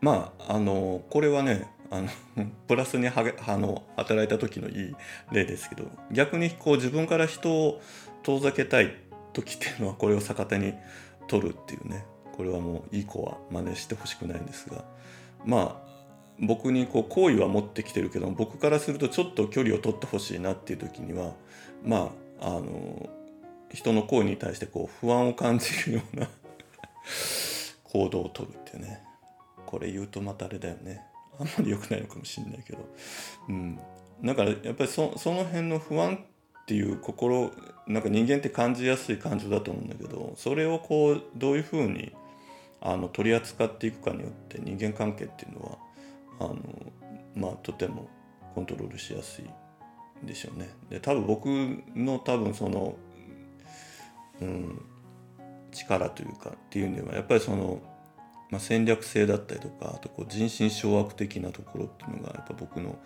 [0.01, 2.09] まああのこれはねあの
[2.67, 4.97] プラスにはあの働いた時のいい
[5.31, 7.81] 例ですけど逆にこう自分から人を
[8.23, 8.97] 遠ざけたい
[9.33, 10.75] 時っていうのはこれを逆手に
[11.29, 14.85] 取るっていうねこれはもういい子は真似してほしくないんですが
[15.45, 15.82] まあ
[16.43, 21.33] 僕にこう好意は持ってきてるけど僕からするとちょっと距離を取ってほしいなっていう時には
[21.85, 23.09] まああの
[23.73, 26.29] 人の行為に対してこう不安を感じるような
[27.85, 29.01] 行動をとるっていうね。
[29.67, 31.03] これ言うとまたあれだよね。
[31.39, 32.79] あんまり良くないのかもしんないけど。
[33.49, 33.79] うん。
[34.23, 36.17] だからやっぱりその辺の不安
[36.63, 37.51] っていう心
[37.87, 42.13] なんか人間って感じやすい感情だと思うんだけどそれをこうどういうふうに
[42.81, 45.79] あの取り扱っていくかによって人間関係っていうのは
[46.41, 46.57] あの
[47.35, 48.09] まあとても
[48.55, 50.71] コントロールしやすいでしょうね。
[50.91, 51.47] で多分僕
[51.97, 52.97] の多分その、
[54.41, 54.83] うん、
[55.73, 57.81] 力というかっていうのはやっぱりその、
[58.51, 62.99] まあ、戦略性だったりとかあとこう人心掌握的なところっていうのがやっぱ僕の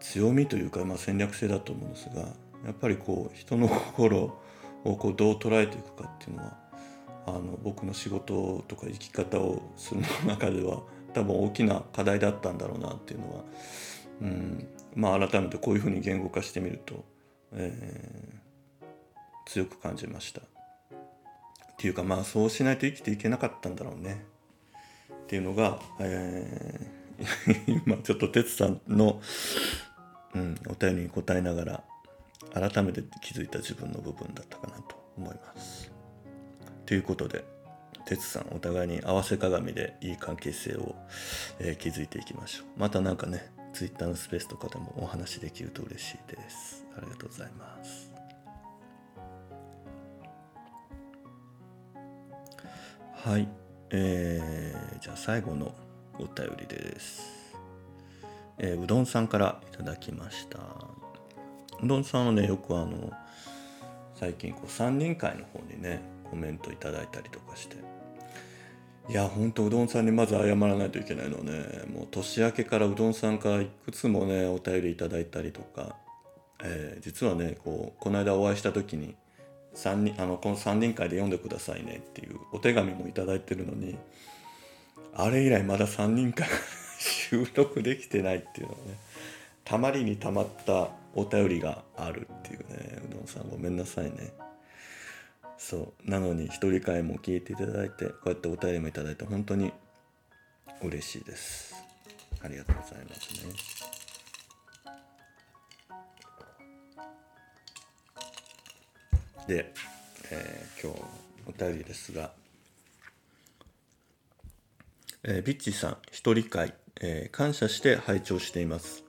[0.00, 2.22] 強みというか、まあ、戦略性だと思うんですが
[2.64, 4.18] やっぱりこう人の心
[4.84, 6.56] をこうどう捉えていくかっていうのは
[7.26, 10.82] あの僕の仕事とか生き方をする中では
[11.16, 13.44] 多分大きな課題だったんだろうなっていうのは、
[14.20, 17.06] うん、まあ改めてこういうふうに言語化してみると、
[17.52, 20.42] えー、強く感じました。
[20.42, 20.44] っ
[21.78, 24.26] ていうかまあそうしないと生きていけなかったんだろうね。
[25.10, 29.22] っていうのが、えー、 今ちょっと哲さんの、
[30.34, 31.84] うん、お便りに答えながら
[32.52, 35.90] 改めて気づいた自分の部分だったかなと思います。
[36.84, 37.55] ということで
[38.06, 40.94] 哲さんお互いに合わせ鏡でいい関係性を、
[41.58, 42.66] えー築いていきましょう。
[42.80, 46.86] またなんかね Twitter のスペースとかでもお話できると嬉しいです。
[46.96, 48.10] ありがとうございます。
[53.12, 53.48] はい。
[53.90, 55.74] えーじゃあ最後の
[56.18, 57.54] お便りです、
[58.58, 60.58] えーうどんさんからいただきました。
[61.82, 63.12] うどんさんはねよくあの
[64.14, 66.00] 最近こう3人会の方にね
[66.30, 67.76] コメントいただいたりとかして
[69.08, 71.52] いやほんとうどんさんにまず謝らないといけないのはね
[71.94, 75.94] もう年明けからうどんさんからいくつもねお便りいただいたりとか、
[76.62, 79.14] えー実はねこうこの間お会いした時に
[79.74, 83.96] 三人あのこの3人会で読んでくださいねっていうお手紙もいただいてるのに
[85.14, 86.48] あれ以来まだ3人会
[86.98, 88.96] 収録できてないっていうのはね
[89.64, 94.32] たまりにたまったお便りがあるっていうねうどんさんごめんなさいね。
[95.58, 96.10] そう。
[96.10, 99.72] なのに一人会も聞いていただいてこうやってお便りもいただいて本当に
[100.82, 101.74] 嬉しいです。
[102.42, 103.52] ありがとうございますね。
[109.48, 109.72] で、
[110.30, 111.00] えー今日
[111.48, 112.32] お便りですが
[115.22, 119.04] えービッチさん一人会、えー感謝して拝聴しています、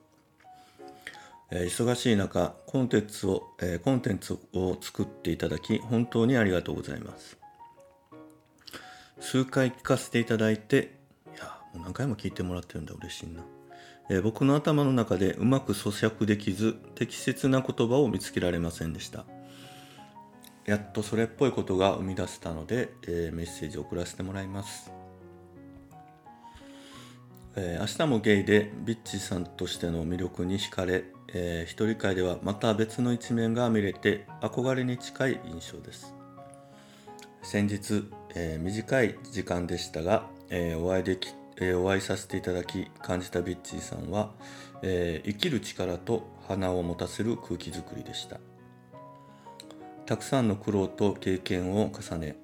[1.50, 7.38] え忙しい中コンテンツを、えコンテンツを作っていただき本当にありがとうございます。
[9.20, 10.96] 数回聞かせていただいて
[11.36, 13.44] いやもう何回も聞いてもらってるんだ嬉しいな、
[14.10, 19.26] え僕の頭の中でうまく咀嚼できず適切な言葉を見つけられませんでした。
[20.66, 24.92] やっとそれっぽいことが生み出せたので、えーメッセージを送らせてもらいます。
[27.56, 36.14] えー明日もゲイでビッチさんとしての魅力に惹かれ、えー一人会ではまた別の一面が見れて憧れに近い印象です。
[37.42, 44.32] 先日、えー短い時間でしたが、えーお会いでき、えーお会いさせていただき感じたビッチーさんは、
[44.82, 48.40] え生きる力と花を持たせる空気づくりでした。
[50.06, 52.38] たくさんの苦労と経験を重ね、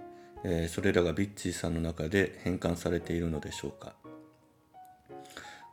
[0.44, 3.96] えそれらがビッチーさんの中で変換されているのでしょうか。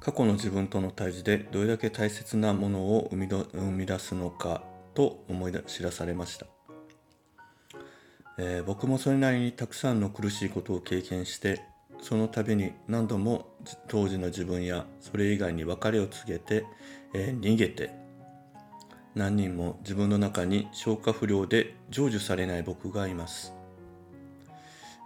[0.00, 4.62] 過去の自分との対峙でどれだけ大切なものを生みど生み出すのか
[4.94, 6.46] と思い知らされました、
[8.38, 11.60] えー僕もそれなりにたくさんの苦しいことを経験して
[12.00, 13.54] その度に何度も
[13.88, 16.64] 当時の自分やそれ以外に別れを告げて、
[17.14, 17.90] えー逃げて
[19.14, 23.52] 何人も自分の中に消化不良で成就されない僕がいます、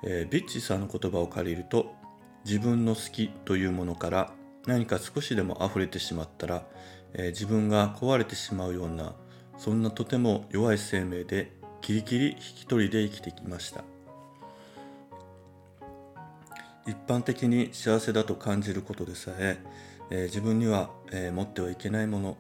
[0.04, 1.96] えービッチさんの言葉を借りると
[2.44, 4.32] 自分の好きというものから
[4.66, 6.66] 何か少しでも溢れてしまったら、
[7.12, 9.14] えー自分が壊れてしまうような
[9.58, 13.84] そんなとても弱い生命でキリキリ引き取りで生きてきました。
[16.86, 19.58] 一般的に幸せだと感じることでさえ
[20.10, 22.36] えー自分には、えー持ってはいけないもの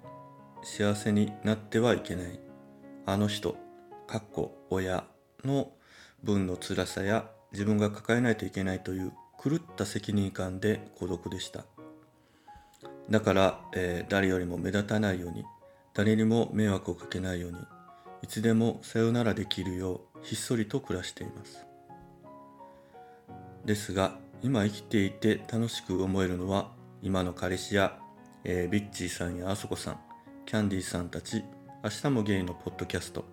[0.62, 2.40] 幸せになってはいけない。
[3.06, 3.56] あの人
[4.06, 5.04] かっこ親
[5.44, 5.72] の
[6.22, 9.12] 分の辛さや自分が抱えないといけないという
[9.42, 11.66] 狂った責任感で孤独でした。
[13.10, 15.44] だから、えー誰よりも目立たないように
[15.92, 17.58] 誰にも迷惑をかけないように
[18.22, 21.66] いつでもさよならできるようひっそりと暮らしています。
[23.64, 26.70] ですが今生きていて楽しく思えるのは
[27.02, 27.98] 今の彼氏や、
[28.44, 29.98] えービッチーさんやあそこさん
[30.46, 31.44] キャンディーさんたち
[31.82, 33.24] 明日もゲイのポッドキャスト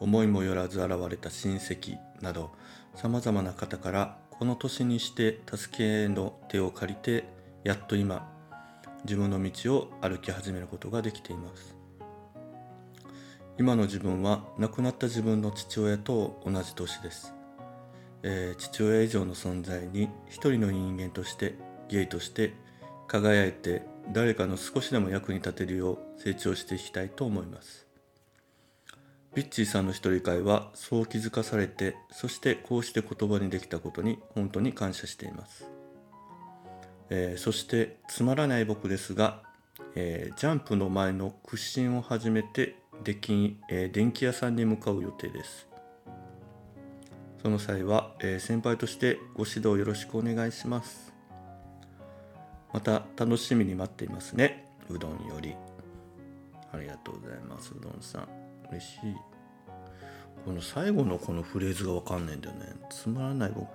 [0.00, 2.50] 思いもよらず現れた親戚など
[2.94, 7.24] さまざまな方からこの年にして助けの手を借りて
[7.64, 8.37] やっと今
[9.04, 11.76] 自分の道を歩き始めることができています。
[13.58, 17.34] 今の自分は亡くなった自分の父親と同じ年です、
[18.22, 21.56] えー父親以上の存在に一人の人間として
[21.88, 22.54] ゲイとして
[23.08, 23.82] 輝いて
[24.12, 27.88] 誰かの少しでも役に立てるよう成長していきたいと思います。
[29.34, 35.68] ビッチーさんの一人会はそう気づかされてそしてこうして言葉にできたことに本当に感謝しています、
[37.10, 39.42] えーそしてつまらない僕ですが、
[39.94, 45.68] えージャンプの前の屈伸を始めてでき、えー電気屋さんに向かう予定です。
[47.42, 51.12] その際は、え先輩としてご指導よろしくお願いします。
[52.72, 54.66] また楽しみに待っていますね。
[54.90, 55.54] うどんより。
[56.72, 58.28] ありがとうございますうどんさん。
[58.70, 59.27] 嬉しい。
[60.48, 62.72] この最後のこのフレーズがわかんないんだよね。
[62.88, 63.68] つまらない僕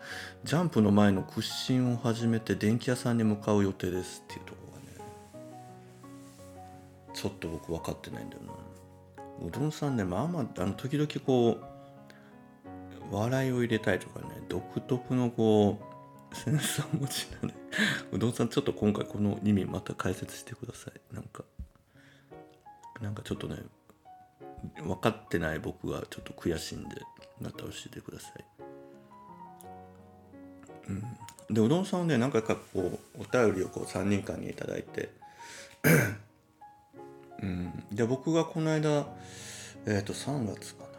[0.43, 5.07] ジャンプの前の屈伸を始めて電気屋さんに向かう予定ですっていうところがね
[7.13, 8.53] ちょっと僕分かってないんだよな。
[9.47, 11.59] うどんさんねまあまああの時々こ
[13.11, 15.77] う笑いを入れたいとかね独特のこ
[16.31, 17.53] うセンサー持ちなね。
[18.11, 21.13] うどんさんちょっと今回この意味また解説してください。
[21.13, 21.43] なんか
[22.99, 23.57] なんかちょっとね
[24.77, 27.01] 分かってない僕がちょっと悔しいんで
[27.41, 28.45] また教えてください。
[30.89, 31.03] うん。
[31.53, 35.09] でうどんさんはね何回かこうお便りをこう3人間に頂いて。
[37.41, 37.83] うん。
[37.91, 39.07] で僕がこの間
[39.85, 40.89] えっ、と3月かな。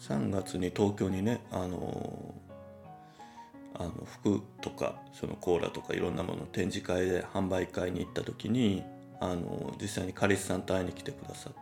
[0.00, 2.34] 3月に東京にねあの
[3.74, 8.84] あの服とかそのコーラとかいろんなもの展示会で販売会に行った時に
[9.20, 11.58] あの実際にカリスさんと会いに来てくださって、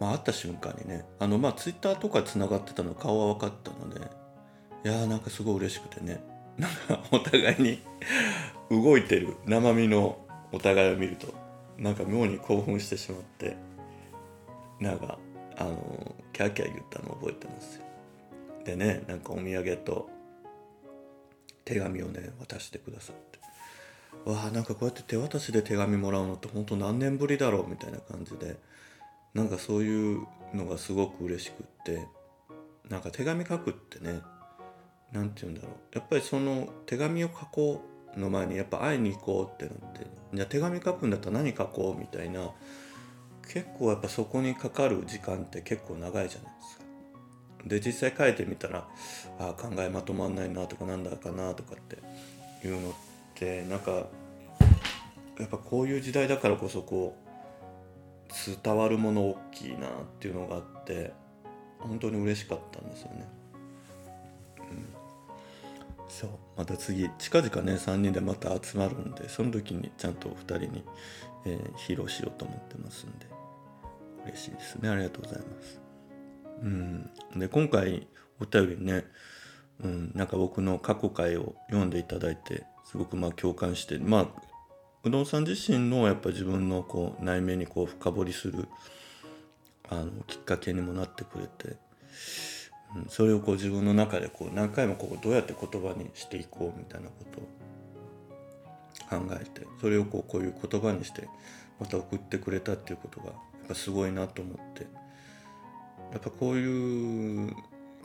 [0.00, 4.00] まあ、会った瞬間にねあのまあツイッターとかつながってたの顔は分かったので
[4.84, 6.22] いやーなんかすごい嬉しくてね
[6.58, 7.82] なんかお互いに
[8.70, 10.18] 動いてる生身の
[10.52, 11.32] お互いを見ると
[11.78, 13.56] なんか妙に興奮してしまって
[14.80, 15.18] なんか
[15.56, 17.84] あのキャーキャー言ったのを覚えてますよ。
[18.64, 20.08] でねなんかお土産と
[21.64, 23.35] 手紙をね渡してくださって。
[24.24, 28.56] わあなんかこうやって手渡しで手紙もらうのって本当何年ぶりだろうみたいな感じで
[29.34, 32.06] なんかそういうのがすごく嬉しくって
[32.88, 34.20] なんか手紙書くってね
[35.12, 37.82] なんて言うんだろうやっぱりその手紙を書こ
[38.16, 42.50] うの前にやっぱ会いに行こうってなってじゃあ手紙書くんだったら何書こうみたいな
[43.46, 46.84] 結構やっぱそこにかかる時間って結構長いじゃないですか。
[47.66, 48.88] で実際書いてみたら
[49.38, 51.98] あ考えまとまんないなとかなんだかなとかって
[52.66, 52.92] いうのっ
[53.38, 54.06] てなんか
[55.38, 61.12] やっぱこういう時代だからこそこう伝わるもの大きいなっていうのがあって
[61.78, 63.28] 本当に嬉しかったんですよね。
[64.58, 64.86] うん。
[66.08, 66.30] そう。
[66.56, 70.84] また次近々ね3人でまた集まるんでその時にちゃんと2人に、
[71.44, 73.26] えー披露しようと思ってますんで
[74.24, 74.88] 嬉しいですね。
[74.88, 75.80] ありがとうございます。
[76.62, 77.10] うん。
[77.36, 78.08] で今回
[78.40, 79.04] お便りね、
[79.82, 84.26] うん、なんか僕の過去回を読んでいただいてすごくまあ共感してまあ
[85.04, 88.66] うどんさん自身のやっぱ自分のこう内面にこう深掘りする
[89.88, 91.76] あのきっかけにもなってくれて
[92.96, 97.40] うんそれをこう自分の中でこう何回もこうどうやって言葉にしていこうみたいなこと
[99.16, 101.28] を考えてそれをこうこういう言葉にして
[101.78, 103.34] また送ってくれたっていうことがやっ
[103.68, 104.86] ぱすごいなと思って
[106.12, 107.54] やっぱこういう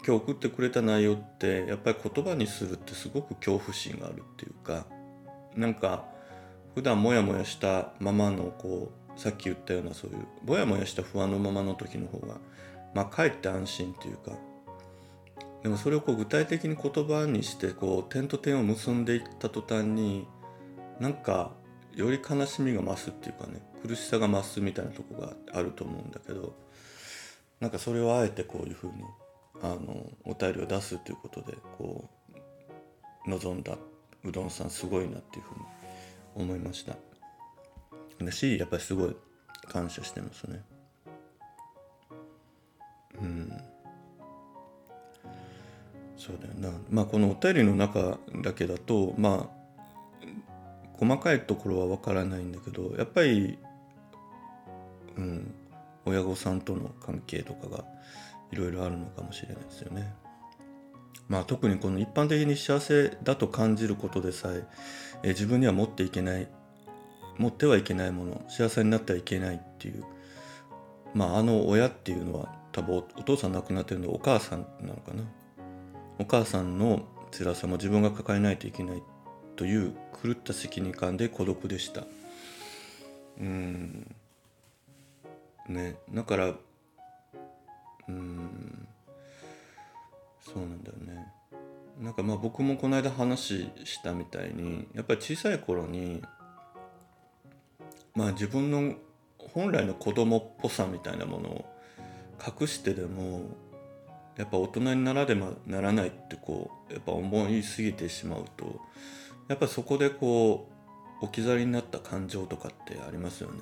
[0.06, 4.86] 今日送ってくれた内容ってやっぱり言葉にするってすごく恐怖心があるっていうか
[5.56, 6.06] なんか
[6.74, 12.36] 普段モヤモヤしたままのこうさっき言ったようなそういうモヤモヤした不安のままの時の方が
[12.94, 14.32] まあかえって安心っていうか
[15.62, 20.28] でもそれをこう具体的に言葉にしてこう点と点を結んでいった途端に
[21.00, 21.52] なんか
[21.94, 26.56] より悲しみが増すっていうかね苦しさが増すみたいなとこがあると思うんだけど
[27.60, 28.94] なんかそれをあえてこういうふうに
[29.64, 32.10] あのお便りを出すということでこ
[33.26, 33.78] う望んだ
[34.24, 35.66] うどんさんすごいなっていうふうに
[36.36, 36.96] 思いました。
[38.24, 39.16] だしやっぱりすごい
[39.68, 40.62] 感謝してますね。
[43.22, 43.52] うん。
[46.18, 46.78] そうだよな。
[46.90, 49.62] まあこのお便りの中だけだとまあ
[51.00, 53.58] 細かいところは分からないんだけどやっぱり
[55.18, 55.54] うん
[56.06, 57.84] 親御さんとの関係とかが
[58.52, 60.14] いろいろあるのかもしれないですよね。
[61.28, 64.66] まあ特にこの一般的に幸せだと感じることでさえ
[65.24, 66.48] え自分には持っていけない
[67.38, 70.04] 持ってはいけないもの幸せになってはいけないっていう
[71.14, 75.24] まああの親っていうのは多分お父さん亡くなってるのでお母さんなのかな。
[76.20, 77.02] お母さんの
[77.32, 79.02] 辛さも自分が抱えないといけない
[79.56, 82.04] という狂った責任感で孤独でした。
[83.40, 84.16] うん。
[85.68, 85.96] ね。
[86.14, 86.54] だから
[88.12, 88.88] うん
[90.42, 91.28] そうなんだよね
[92.00, 96.22] なんかまあ僕もこの間話したみたいにやっぱり小さい頃に
[98.16, 98.96] まあ自分の
[99.38, 101.66] 本来の子供っぽさみたいなものを
[102.60, 103.42] 隠してでも
[104.38, 108.80] やっぱ大人にならねばならないってこうやっぱ思いすぎてしまうと
[109.48, 110.68] やっぱそこでこ
[111.22, 113.60] う置き去りになった感情とかってありますよね。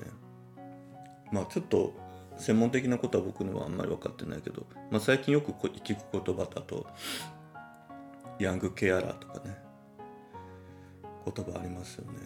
[1.32, 1.94] まあちょっと
[2.40, 6.88] 専門的なことは僕のはあんまり分かってないけど、まあ、最近よく聞く言葉だと
[8.40, 9.58] ヤングケアラーとかね
[11.26, 12.20] 言葉ありますよね。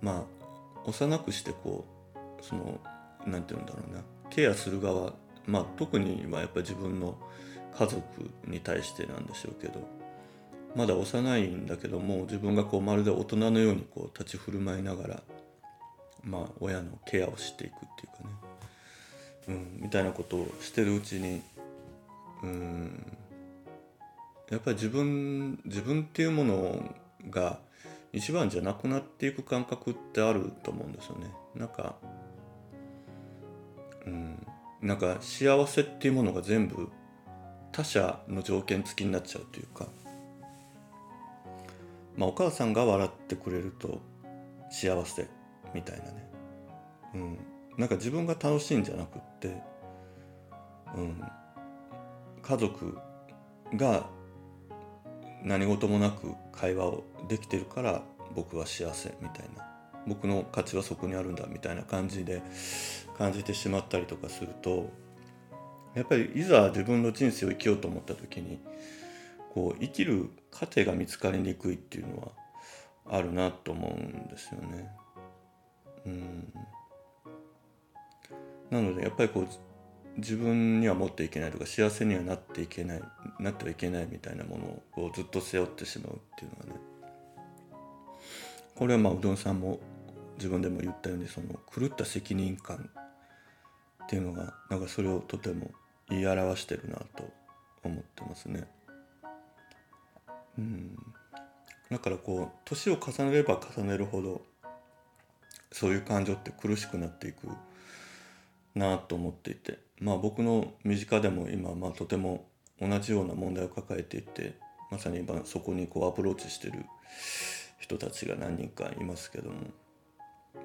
[0.00, 0.42] まあ
[0.84, 2.80] 幼くしてこうその
[3.26, 5.14] なんて言うんだろうなケアする側
[5.46, 7.16] まあ特にはやっぱり自分の
[7.76, 8.02] 家族
[8.46, 9.88] に対してなんでしょうけど
[10.74, 15.22] まだ幼いんだけども自分がこうまるで大人のようにこう立ち振る舞いながら
[16.24, 18.51] まあ親のケアをしていくっていうかね、
[19.48, 21.42] うん、みたいなことをしてるうちに
[22.42, 23.16] うん
[24.50, 26.94] やっぱり自分自分っていうもの
[27.30, 27.58] が
[28.12, 31.30] 一番じゃなくなっていく感覚ってあると思うんですよね。
[31.54, 31.96] なんか
[34.06, 34.46] うん
[34.82, 36.90] なんか幸せっていうものが全部
[37.70, 39.86] 他者の条件付きになっちゃうというか、
[42.16, 44.00] まあ、お母さんが笑ってくれると
[44.70, 45.28] 幸せ
[45.72, 46.30] みたいなね、
[47.14, 47.38] うん、
[47.76, 49.62] なんか自分が楽しいんじゃなくって、
[50.94, 51.22] うん、
[52.42, 52.98] 家族
[53.74, 54.06] が
[55.42, 58.02] 何事もなく会話をできてるから
[58.34, 59.66] 僕は幸せみたいな
[60.06, 62.42] 僕の価値はそこにあるんだみたいな感じで
[63.16, 64.90] 感じてしまったりとかすると
[65.94, 68.60] やっぱりいざ自分の人生を生きようと思った時に
[69.52, 72.28] こう生きる過程が見つかりにくいっていうのは
[73.10, 74.88] あるなと思うんですよね。
[76.06, 76.52] うん
[78.72, 79.48] なのでやっぱりこう
[80.16, 83.02] 自分には持っていけないとか幸せにはなっていけない
[83.38, 86.80] なってはいけないみたいなものをこうずっと背負ってしまうっていうのはね
[88.74, 89.78] これはまあうどんさんも
[90.38, 92.90] 自分でも言ったようにその狂った責任感
[94.04, 95.70] っていうのがなんかそれをとても
[96.08, 97.30] 言い表してるなと
[97.84, 98.66] 思ってますね。
[100.58, 100.98] うん
[101.90, 104.40] だからこう年を重ねれば重ねるほど
[105.72, 107.48] そういう感情って苦しくなっていく
[108.74, 109.78] なと思っていて。
[110.00, 112.48] まあ僕の身近でも今まあとても
[112.80, 114.58] 同じような問題を抱えていて
[114.90, 116.84] まさに今そこにこうアプローチしてる
[117.78, 119.56] 人たちが何人かいますけども。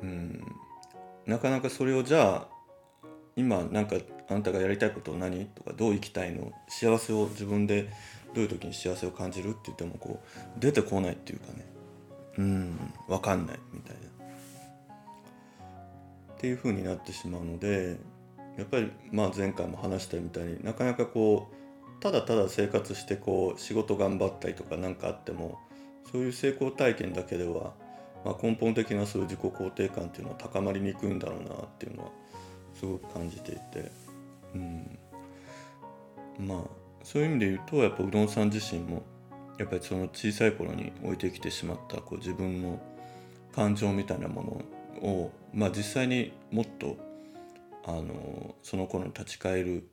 [0.01, 0.43] うん。
[1.25, 2.47] なかなかそれをじゃあ
[3.35, 3.97] 今なんか
[4.29, 6.51] あなたがやりたいことは何とかどう生きたいの？
[6.67, 7.91] 幸せを自分で
[8.33, 11.65] どういう時に幸せを感じるって言ってもこう出てこないっていうかね。
[12.39, 12.93] うん。
[13.07, 14.01] 分かんないみたいな。
[16.37, 17.97] っていう風になってしまうので
[18.57, 25.59] やっぱりまあ前回も話したみたいになかなかこうただただ生活してこう仕事頑張ったりとか何かあっても
[26.11, 27.73] そういう成功体験だけでは、
[28.23, 32.09] まあ、根本的なそういう自己肯定感っていうのは高まりにくいんだろうなっていうのは
[32.75, 33.91] すごく感じていて、
[34.53, 34.99] うん、
[36.39, 36.59] まあ
[37.03, 39.03] そういう意味で言うとやっぱうどんさん自身も
[39.57, 42.79] やっぱりその小さい頃に置いてきてしまったこう自分の
[43.55, 44.61] 感情みたいなものを、
[45.01, 46.97] をまあ、実際にもっと
[47.85, 49.89] あのその頃に立ち返る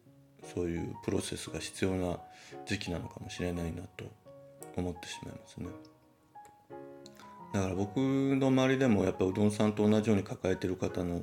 [0.55, 2.19] そういうプロセスが必要な
[2.67, 4.05] 時期なのかもしれないなと
[4.77, 5.67] 思ってしまいますね。
[7.55, 11.23] だから僕の周りでもやっぱうどんさんと同じように抱えてる方の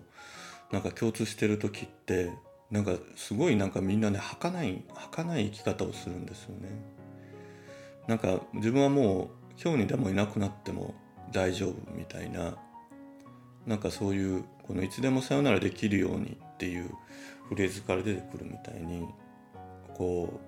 [0.72, 2.32] なんか共通してる時って
[2.72, 6.70] なんかすごいなんかみんなね儚い儚い生き方をするんですよね。
[8.08, 9.30] なんか自分はもう
[9.62, 10.96] 今日にでもいなくなっても
[11.32, 12.58] 大丈夫みたいな
[13.66, 16.92] なんかそういうこのいつでもさよならできるようにっていう
[17.50, 19.08] フレーズから出てくるみたいに
[19.96, 20.40] こ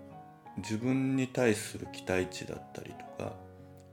[0.57, 3.33] う自分に対する期待値だったりとか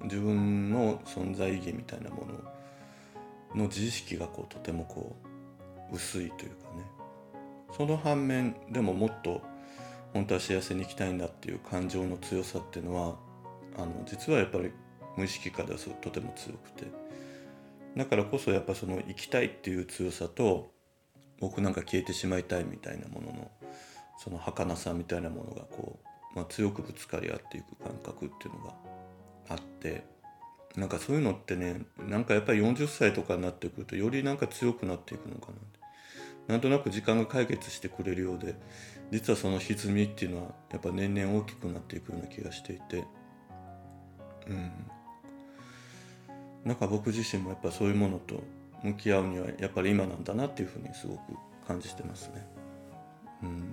[0.03, 2.27] 自分の存在意義みたいなも
[3.55, 5.17] のの自意識がこうとてもこ
[5.93, 6.85] う薄いというかね。
[7.77, 9.43] その反面でももっと
[10.13, 13.17] 本当は幸せに生きたいんだっていう感情の強さっていうのは
[13.77, 14.73] あの実はやっぱり
[15.17, 17.00] 無意識化ではとても強くて。
[17.97, 20.73] だからこそやっぱその生きたいっていう強さと
[21.41, 23.51] 僕なんか消えてしまいたいみたいなものの
[24.19, 25.99] その儚さみたいなものがこ
[26.35, 28.75] う、まあ、強くぶつかり合っていく感覚っていうのが
[29.49, 30.05] あって
[30.77, 35.59] なんかそういうのってねなんかやっぱり40歳とかになってくるとよりなんか強くなっていくのかな。
[36.47, 38.57] なんとなく時間が解決してくれるようで
[39.13, 43.05] 実はその歪みっていうのはやっぱ年々大きくなっていくような気がしていて。
[44.49, 44.73] うん。
[46.65, 48.43] なんか僕自身もやっぱそういうものと
[48.83, 51.21] 向き合うにはやっぱり今なんだなっていうふうにすごく
[51.67, 52.47] 感じてますね。
[53.43, 53.73] うん、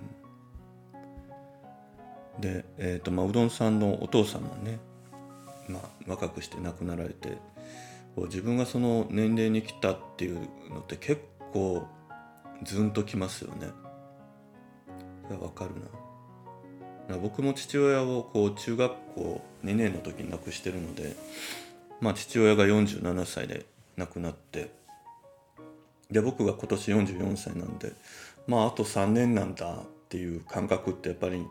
[2.40, 4.78] で、えーとまあ、うどんさんのお父さんもね、
[5.68, 7.36] まあ、若くして亡くなられて
[8.16, 10.40] 自分がその年齢に来たっていう
[10.70, 11.86] のって結構
[12.64, 13.68] ズンときますよね。
[15.40, 15.70] わかる
[17.08, 17.18] な。
[17.18, 21.16] 僕も父親をこう中学校2年の時に亡くしてるので、
[22.00, 23.66] まあ、父親が47歳で
[23.96, 24.70] 亡くなって
[26.10, 27.92] で僕が今年44歳なんで
[28.46, 31.46] まああと3年なんだっていう感覚ってやっぱり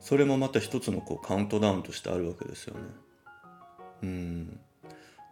[0.00, 2.80] それもまた一つのこうカウントダウンとしてあるわけですよね。
[4.02, 4.60] うん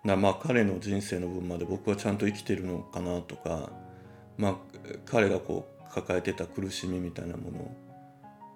[0.04, 3.70] だまあ彼の人生の分まで僕はちゃんと生きてるのかなとか
[4.38, 4.54] まあ
[5.06, 7.70] 彼がこう抱えてた苦しみみたいなもの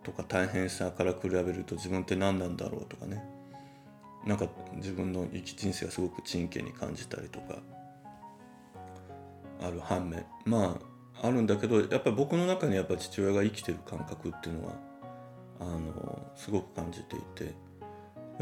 [0.02, 3.23] とか大変さから比べると自分って何なんだろうとかね
[4.26, 4.46] なんか
[4.76, 7.59] 自分の生き人生がすごく真剣に感じたりとか
[9.62, 10.78] ある反面ま
[11.22, 14.72] ああるんだけどやっぱり僕の中にやっぱ父親が生きてる感覚っていうのは
[15.60, 17.51] あのすごく感じていてや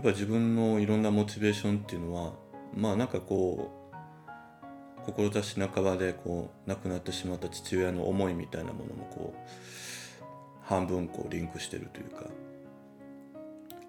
[0.00, 2.32] っぱ自分のいろんなモチベーションっていうのは
[2.74, 10.24] まあなんかこう志半ばでこう亡くなってしまった父親の思いみたいなものもこう
[10.62, 12.26] 半分こうリンクしてるというか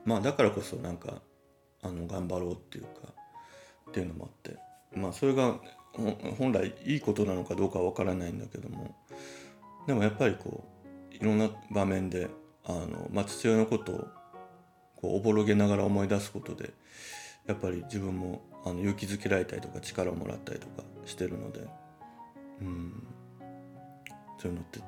[0.05, 1.21] まあだからこそなんか
[1.83, 2.89] あの頑張ろうっていうか
[3.89, 4.57] っていうのもあって。
[4.95, 5.59] まあそれが
[6.37, 8.95] 本来いいことなのかどうかは分からないんだけども
[9.87, 10.63] でもやっぱりこ
[11.11, 12.29] ういろんな場面で
[12.65, 14.07] あの、まあ、父親のことを
[14.95, 16.73] こうおぼろげながら思い出すことで
[17.45, 21.67] やっぱり自分もあの勇気づけられたりとか力をもらったりとかしてるので
[22.61, 23.07] うん。
[24.43, 24.81] そういうのって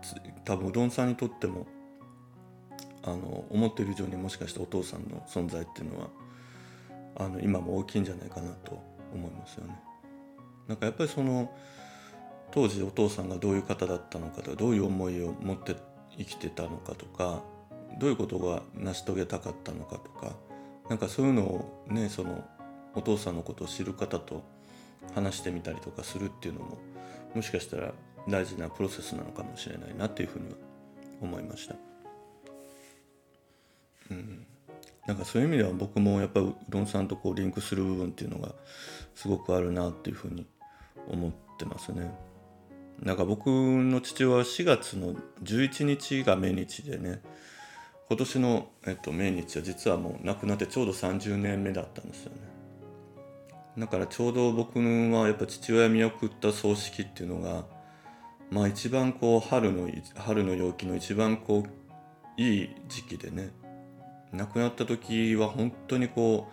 [0.43, 1.65] 多分うどんさんにとっても
[3.03, 6.09] あの思っている以上にもしかしてお父さんの存在っていうのは
[7.15, 8.81] あの今も大きいんじゃないかなと
[9.13, 9.79] 思いますよね。
[10.67, 11.51] なんかやっぱりその
[12.51, 15.75] 当時お父さんがどういう方だったのかとかどういう思いを持って
[16.17, 17.43] 生きてたのかとか
[17.99, 20.35] どういうことが成し遂げたかったのかとか
[20.89, 22.45] なんかそういうのをねその
[22.93, 24.43] お父さんのことを知る方と
[25.13, 26.77] 話してみたりとかするっていうのも
[27.33, 27.93] もしかしたら
[28.27, 30.55] 大事なプロセスなのかもしれないなっていうふうには
[31.21, 31.75] 思いました。
[34.11, 34.45] うん、
[35.07, 38.53] なんかそういう意味では僕もやっぱりうどんさんとこうリンクする部分っていうのが
[39.13, 40.47] すごくあるなっていうふうに
[41.07, 42.11] 思ってますね。
[43.01, 47.21] なんか僕の父は4月の11日が命日でね
[48.07, 52.37] 今年の、えっと、命日は実はもう亡くなってちょうど30年目だったんですよね
[53.77, 57.65] だからちょうど僕はやっぱ父親見送った葬式っていうのが
[58.49, 63.49] まあ一番こう春の春の陽気の一番こういい時期でね
[64.35, 66.47] 亡くなった時は本当にこ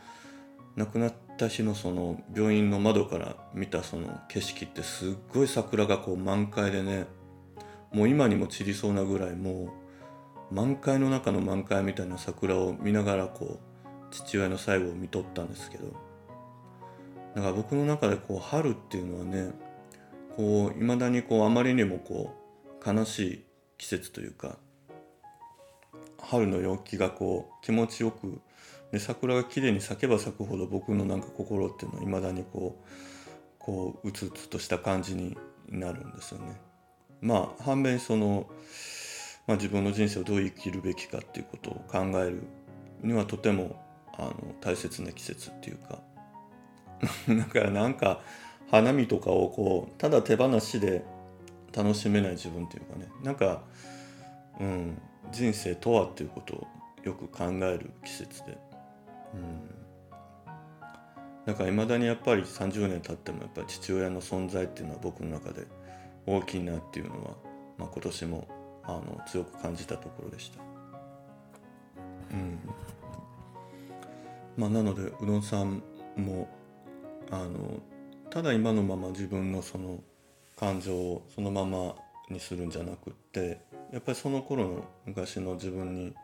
[0.76, 7.06] う亡くなった日のその病院の窓から見たその景色ってすっごい桜がこう満開でね
[7.92, 9.72] もう今にも散りそうなぐらいも
[10.50, 13.72] う満開の中の満開みたいな桜を見ながらこう
[14.10, 15.86] 父親の最後を見とったんですけど
[17.34, 19.52] だから僕の中でこう春っていうのはね
[20.36, 22.34] こう未だにこうあまりにもこ
[22.84, 23.44] う悲しい
[23.78, 24.58] 季節というか
[26.22, 28.40] 春の陽気がこう気持ちよく
[28.92, 32.88] で桜が綺麗に咲けば咲くほど僕のなんか心っていうのはいまだにこう
[33.58, 35.36] こううつうつとした感じに
[35.68, 36.60] なるんですよね。
[37.20, 38.46] まあ反面その、
[39.46, 42.42] まあ、自分の人生をどう生きるべきかっていうことを考える
[43.02, 43.82] にはとても
[44.18, 46.00] あの大切な季節っていうか。
[47.28, 48.20] だからなんか
[48.70, 51.04] 花見とかをこうただ手放しで
[51.74, 53.08] 楽しめない自分っていうかね。
[53.22, 53.62] なんか
[54.60, 55.00] うん。
[55.30, 56.66] 人生とはっていうことを
[57.04, 58.58] よく考える季節で、
[59.34, 59.60] うん、
[61.46, 65.66] だからいまだにやっぱり30年経ってもやっぱり父親の存在っていうのは僕の中で
[66.26, 67.30] 大きいなっていうのは、
[67.78, 68.48] まあ、今年も
[68.84, 70.60] あの強く感じたところでした。
[72.32, 72.58] うん。
[74.56, 75.82] まあ、なのでうどんさん
[76.16, 76.48] も
[77.30, 77.80] あの
[78.30, 79.98] ただ今のまま自分のその
[80.56, 81.94] 感情をそのまま
[82.30, 83.60] にするんじゃなくって
[83.92, 86.14] やっぱりその頃の昔の自分に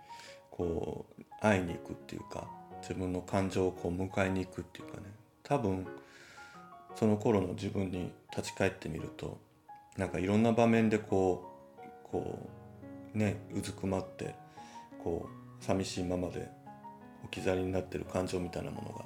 [0.50, 2.48] こう会いに行くっていうか
[2.80, 5.04] 自分の感情をこう迎えに行くっていうかね。
[5.42, 5.86] 多分
[6.94, 9.38] その頃の自分に立ち返ってみると
[9.96, 11.44] なんかいろんな場面でこ
[11.78, 12.48] うこ
[13.14, 14.34] うねうずくまって
[15.02, 15.28] こ
[15.60, 16.50] う寂しいままで
[17.24, 19.04] 置き去りになってる感情みたいなものが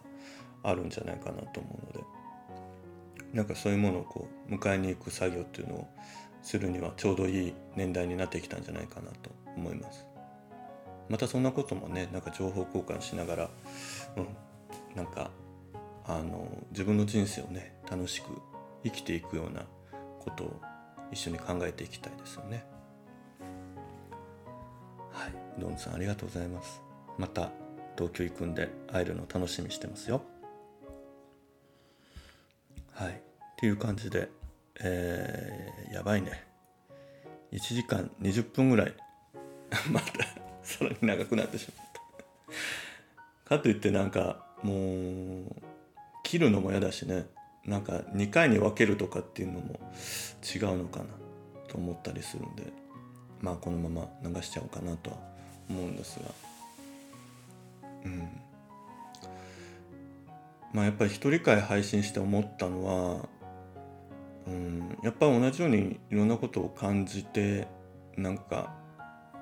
[0.62, 2.23] あるんじゃないかなと思うので。
[3.32, 5.89] なんかそういうものをこう迎えに行く作業っていうのを
[6.43, 10.06] するにはちょうどいい年代になってきたんじゃないかなと思います。
[11.09, 13.51] またそんなこともねなんか情報交換しながら
[14.16, 14.28] うん
[14.97, 15.31] なんか
[16.05, 18.27] あの自分の人生をね楽しく
[18.85, 19.64] 生きていくような
[20.20, 20.60] ことを
[21.12, 22.64] 一緒に考えていきたいですよね。
[25.10, 25.32] はい。
[25.60, 26.82] ドンさんありがとうございます。
[27.19, 27.51] また
[27.97, 30.23] 東京行くんで会えるの楽しみしてますよ。
[32.93, 33.12] はい。
[33.12, 33.14] っ
[33.56, 34.28] ていう感じで
[34.81, 36.44] えー、やばいね。
[37.53, 38.94] 1時間20分ぐらい。
[39.90, 40.24] また
[40.62, 41.86] さらに長くなってしまっ
[43.44, 43.57] た。
[43.57, 45.62] かといってなんかもう
[46.23, 47.27] 切るのも嫌だしね。
[47.65, 49.78] なんか2回に分けるとかっていうのも
[50.43, 51.07] 違うのかな。
[51.69, 52.65] と思ったりするんで。
[53.40, 55.16] まあこのまま流しちゃおうかなとは
[55.69, 56.24] 思うんですが。
[58.05, 58.28] うん。
[60.73, 63.28] まあやっぱり一人会配信して思ったのは
[64.47, 64.98] うん。
[65.02, 67.69] やっぱ同じようにいろんなことを感じて
[68.16, 68.74] なんか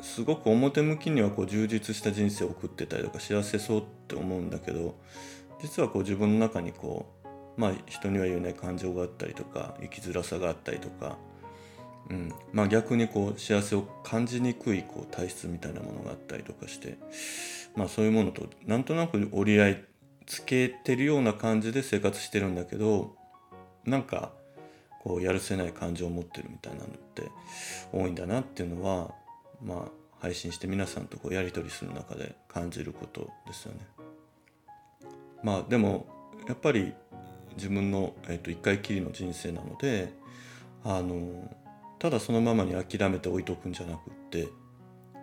[0.01, 4.98] すごく表向きにはこう充実した人生を送ってたりとか幸せそうって思うんだけど
[5.60, 11.18] 実はこう自分の中にこうまあ人には言えない感情があったりとか生きづらさがあったりとか
[12.10, 12.32] うん。
[12.52, 16.98] まあ、逆にこう幸せを感じにくいこう体質みたいなものがあったりとかして、
[17.77, 19.85] まあ、そういうものとなんとなく折り合い
[20.27, 23.16] つけてるような感じで生活してるんだけど
[23.85, 24.32] なんか
[25.02, 27.31] こうやるせない感情を持ってるみたいなのって
[27.93, 29.14] 多いんだなっていうのは
[29.62, 33.81] まあ配信して皆さんとこうやり取りする中で感じることですよね。
[35.43, 36.06] まあでも
[36.47, 36.93] やっぱり
[37.56, 40.12] 自分の、えー、と一回きりの人生なので
[40.85, 41.55] あの
[41.98, 44.48] ただそのままに諦めて置いとくんじゃなくって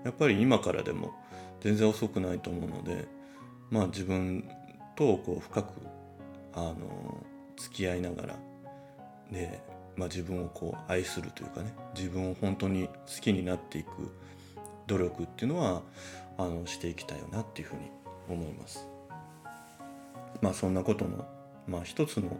[0.03, 1.13] やっぱり今からでも
[1.61, 3.07] 全然遅くないと思うので
[3.69, 4.49] まあ自分
[4.95, 5.69] とこう深く
[6.53, 7.23] あの
[7.55, 8.35] 付き合いながら
[9.31, 9.61] で、
[9.95, 13.89] まあ、自分をこう愛するというかね自分を本当に好きになっていく
[14.87, 15.81] 努力っていうのは
[16.37, 17.81] あのしていきたいよなっていうふうに
[18.29, 18.87] 思います。
[20.41, 21.25] まあそんなことの、
[21.67, 22.37] まあ、一つの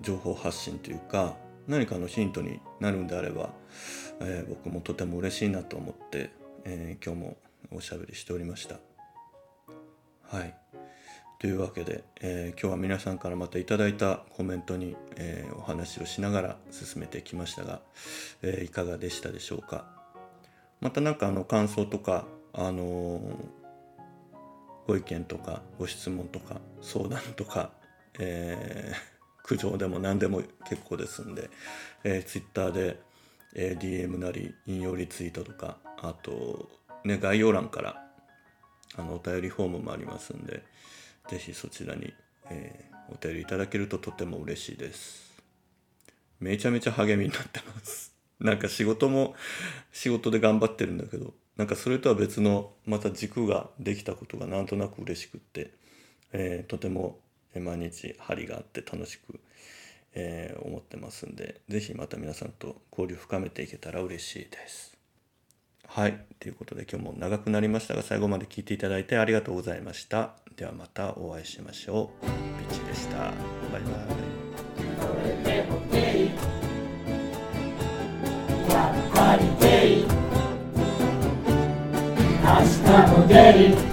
[0.00, 1.36] 情報発信というか
[1.68, 3.50] 何かのヒントになるんであれば、
[4.20, 6.30] えー、僕もとても嬉しいなと思って、
[6.64, 7.36] えー、今日も
[7.70, 8.76] おしゃべりしておりました。
[10.22, 10.61] はい。
[11.42, 17.80] というわけで、えー、今日は皆さんからまたいただいたコメントに、えー、お話をしながら進めてきましたが、
[18.42, 19.84] えー、いかがでしたでしょうか。
[20.80, 23.20] また何かあの感想とか、あの
[24.86, 27.72] ご意見とかご質問とか相談とか、
[28.20, 28.92] え
[29.42, 31.50] 苦情でも何でも結構ですんで、
[32.04, 33.00] えー、Twitter で、
[33.56, 36.70] え DM なり引用リツイートとかあと
[37.02, 37.96] ね概要欄から
[38.96, 40.62] あのお便りフォームもありますんで、
[41.28, 42.12] ぜひそちらに、
[42.50, 45.32] えー、お便りいただけるととても嬉しいです。
[46.40, 48.12] めちゃめちゃ励みになってます。
[48.40, 49.36] なんか仕事も
[49.92, 55.70] 仕事で頑張ってるんだけど、なんかそれとは別のまた軸ができたことがなんとなく嬉しくって、
[56.32, 57.20] えー、とても
[57.54, 59.38] 毎日張りがあって楽しく、
[60.14, 64.96] えー、思ってますんで、是非また皆さんと交流深めていけたら嬉しいです。
[65.86, 66.24] はい。
[66.40, 70.41] ということで今日も長くなりましたが最後まで聞いていただいてありがとうございました。
[70.56, 72.26] ではまたお会いしましょう。
[72.26, 72.30] ピ
[72.76, 73.16] ッチでした。
[73.18, 73.32] バイ
[73.72, 73.82] バイ。
[82.44, 82.48] 明
[82.84, 83.34] 日もゲ
[83.88, 83.91] イ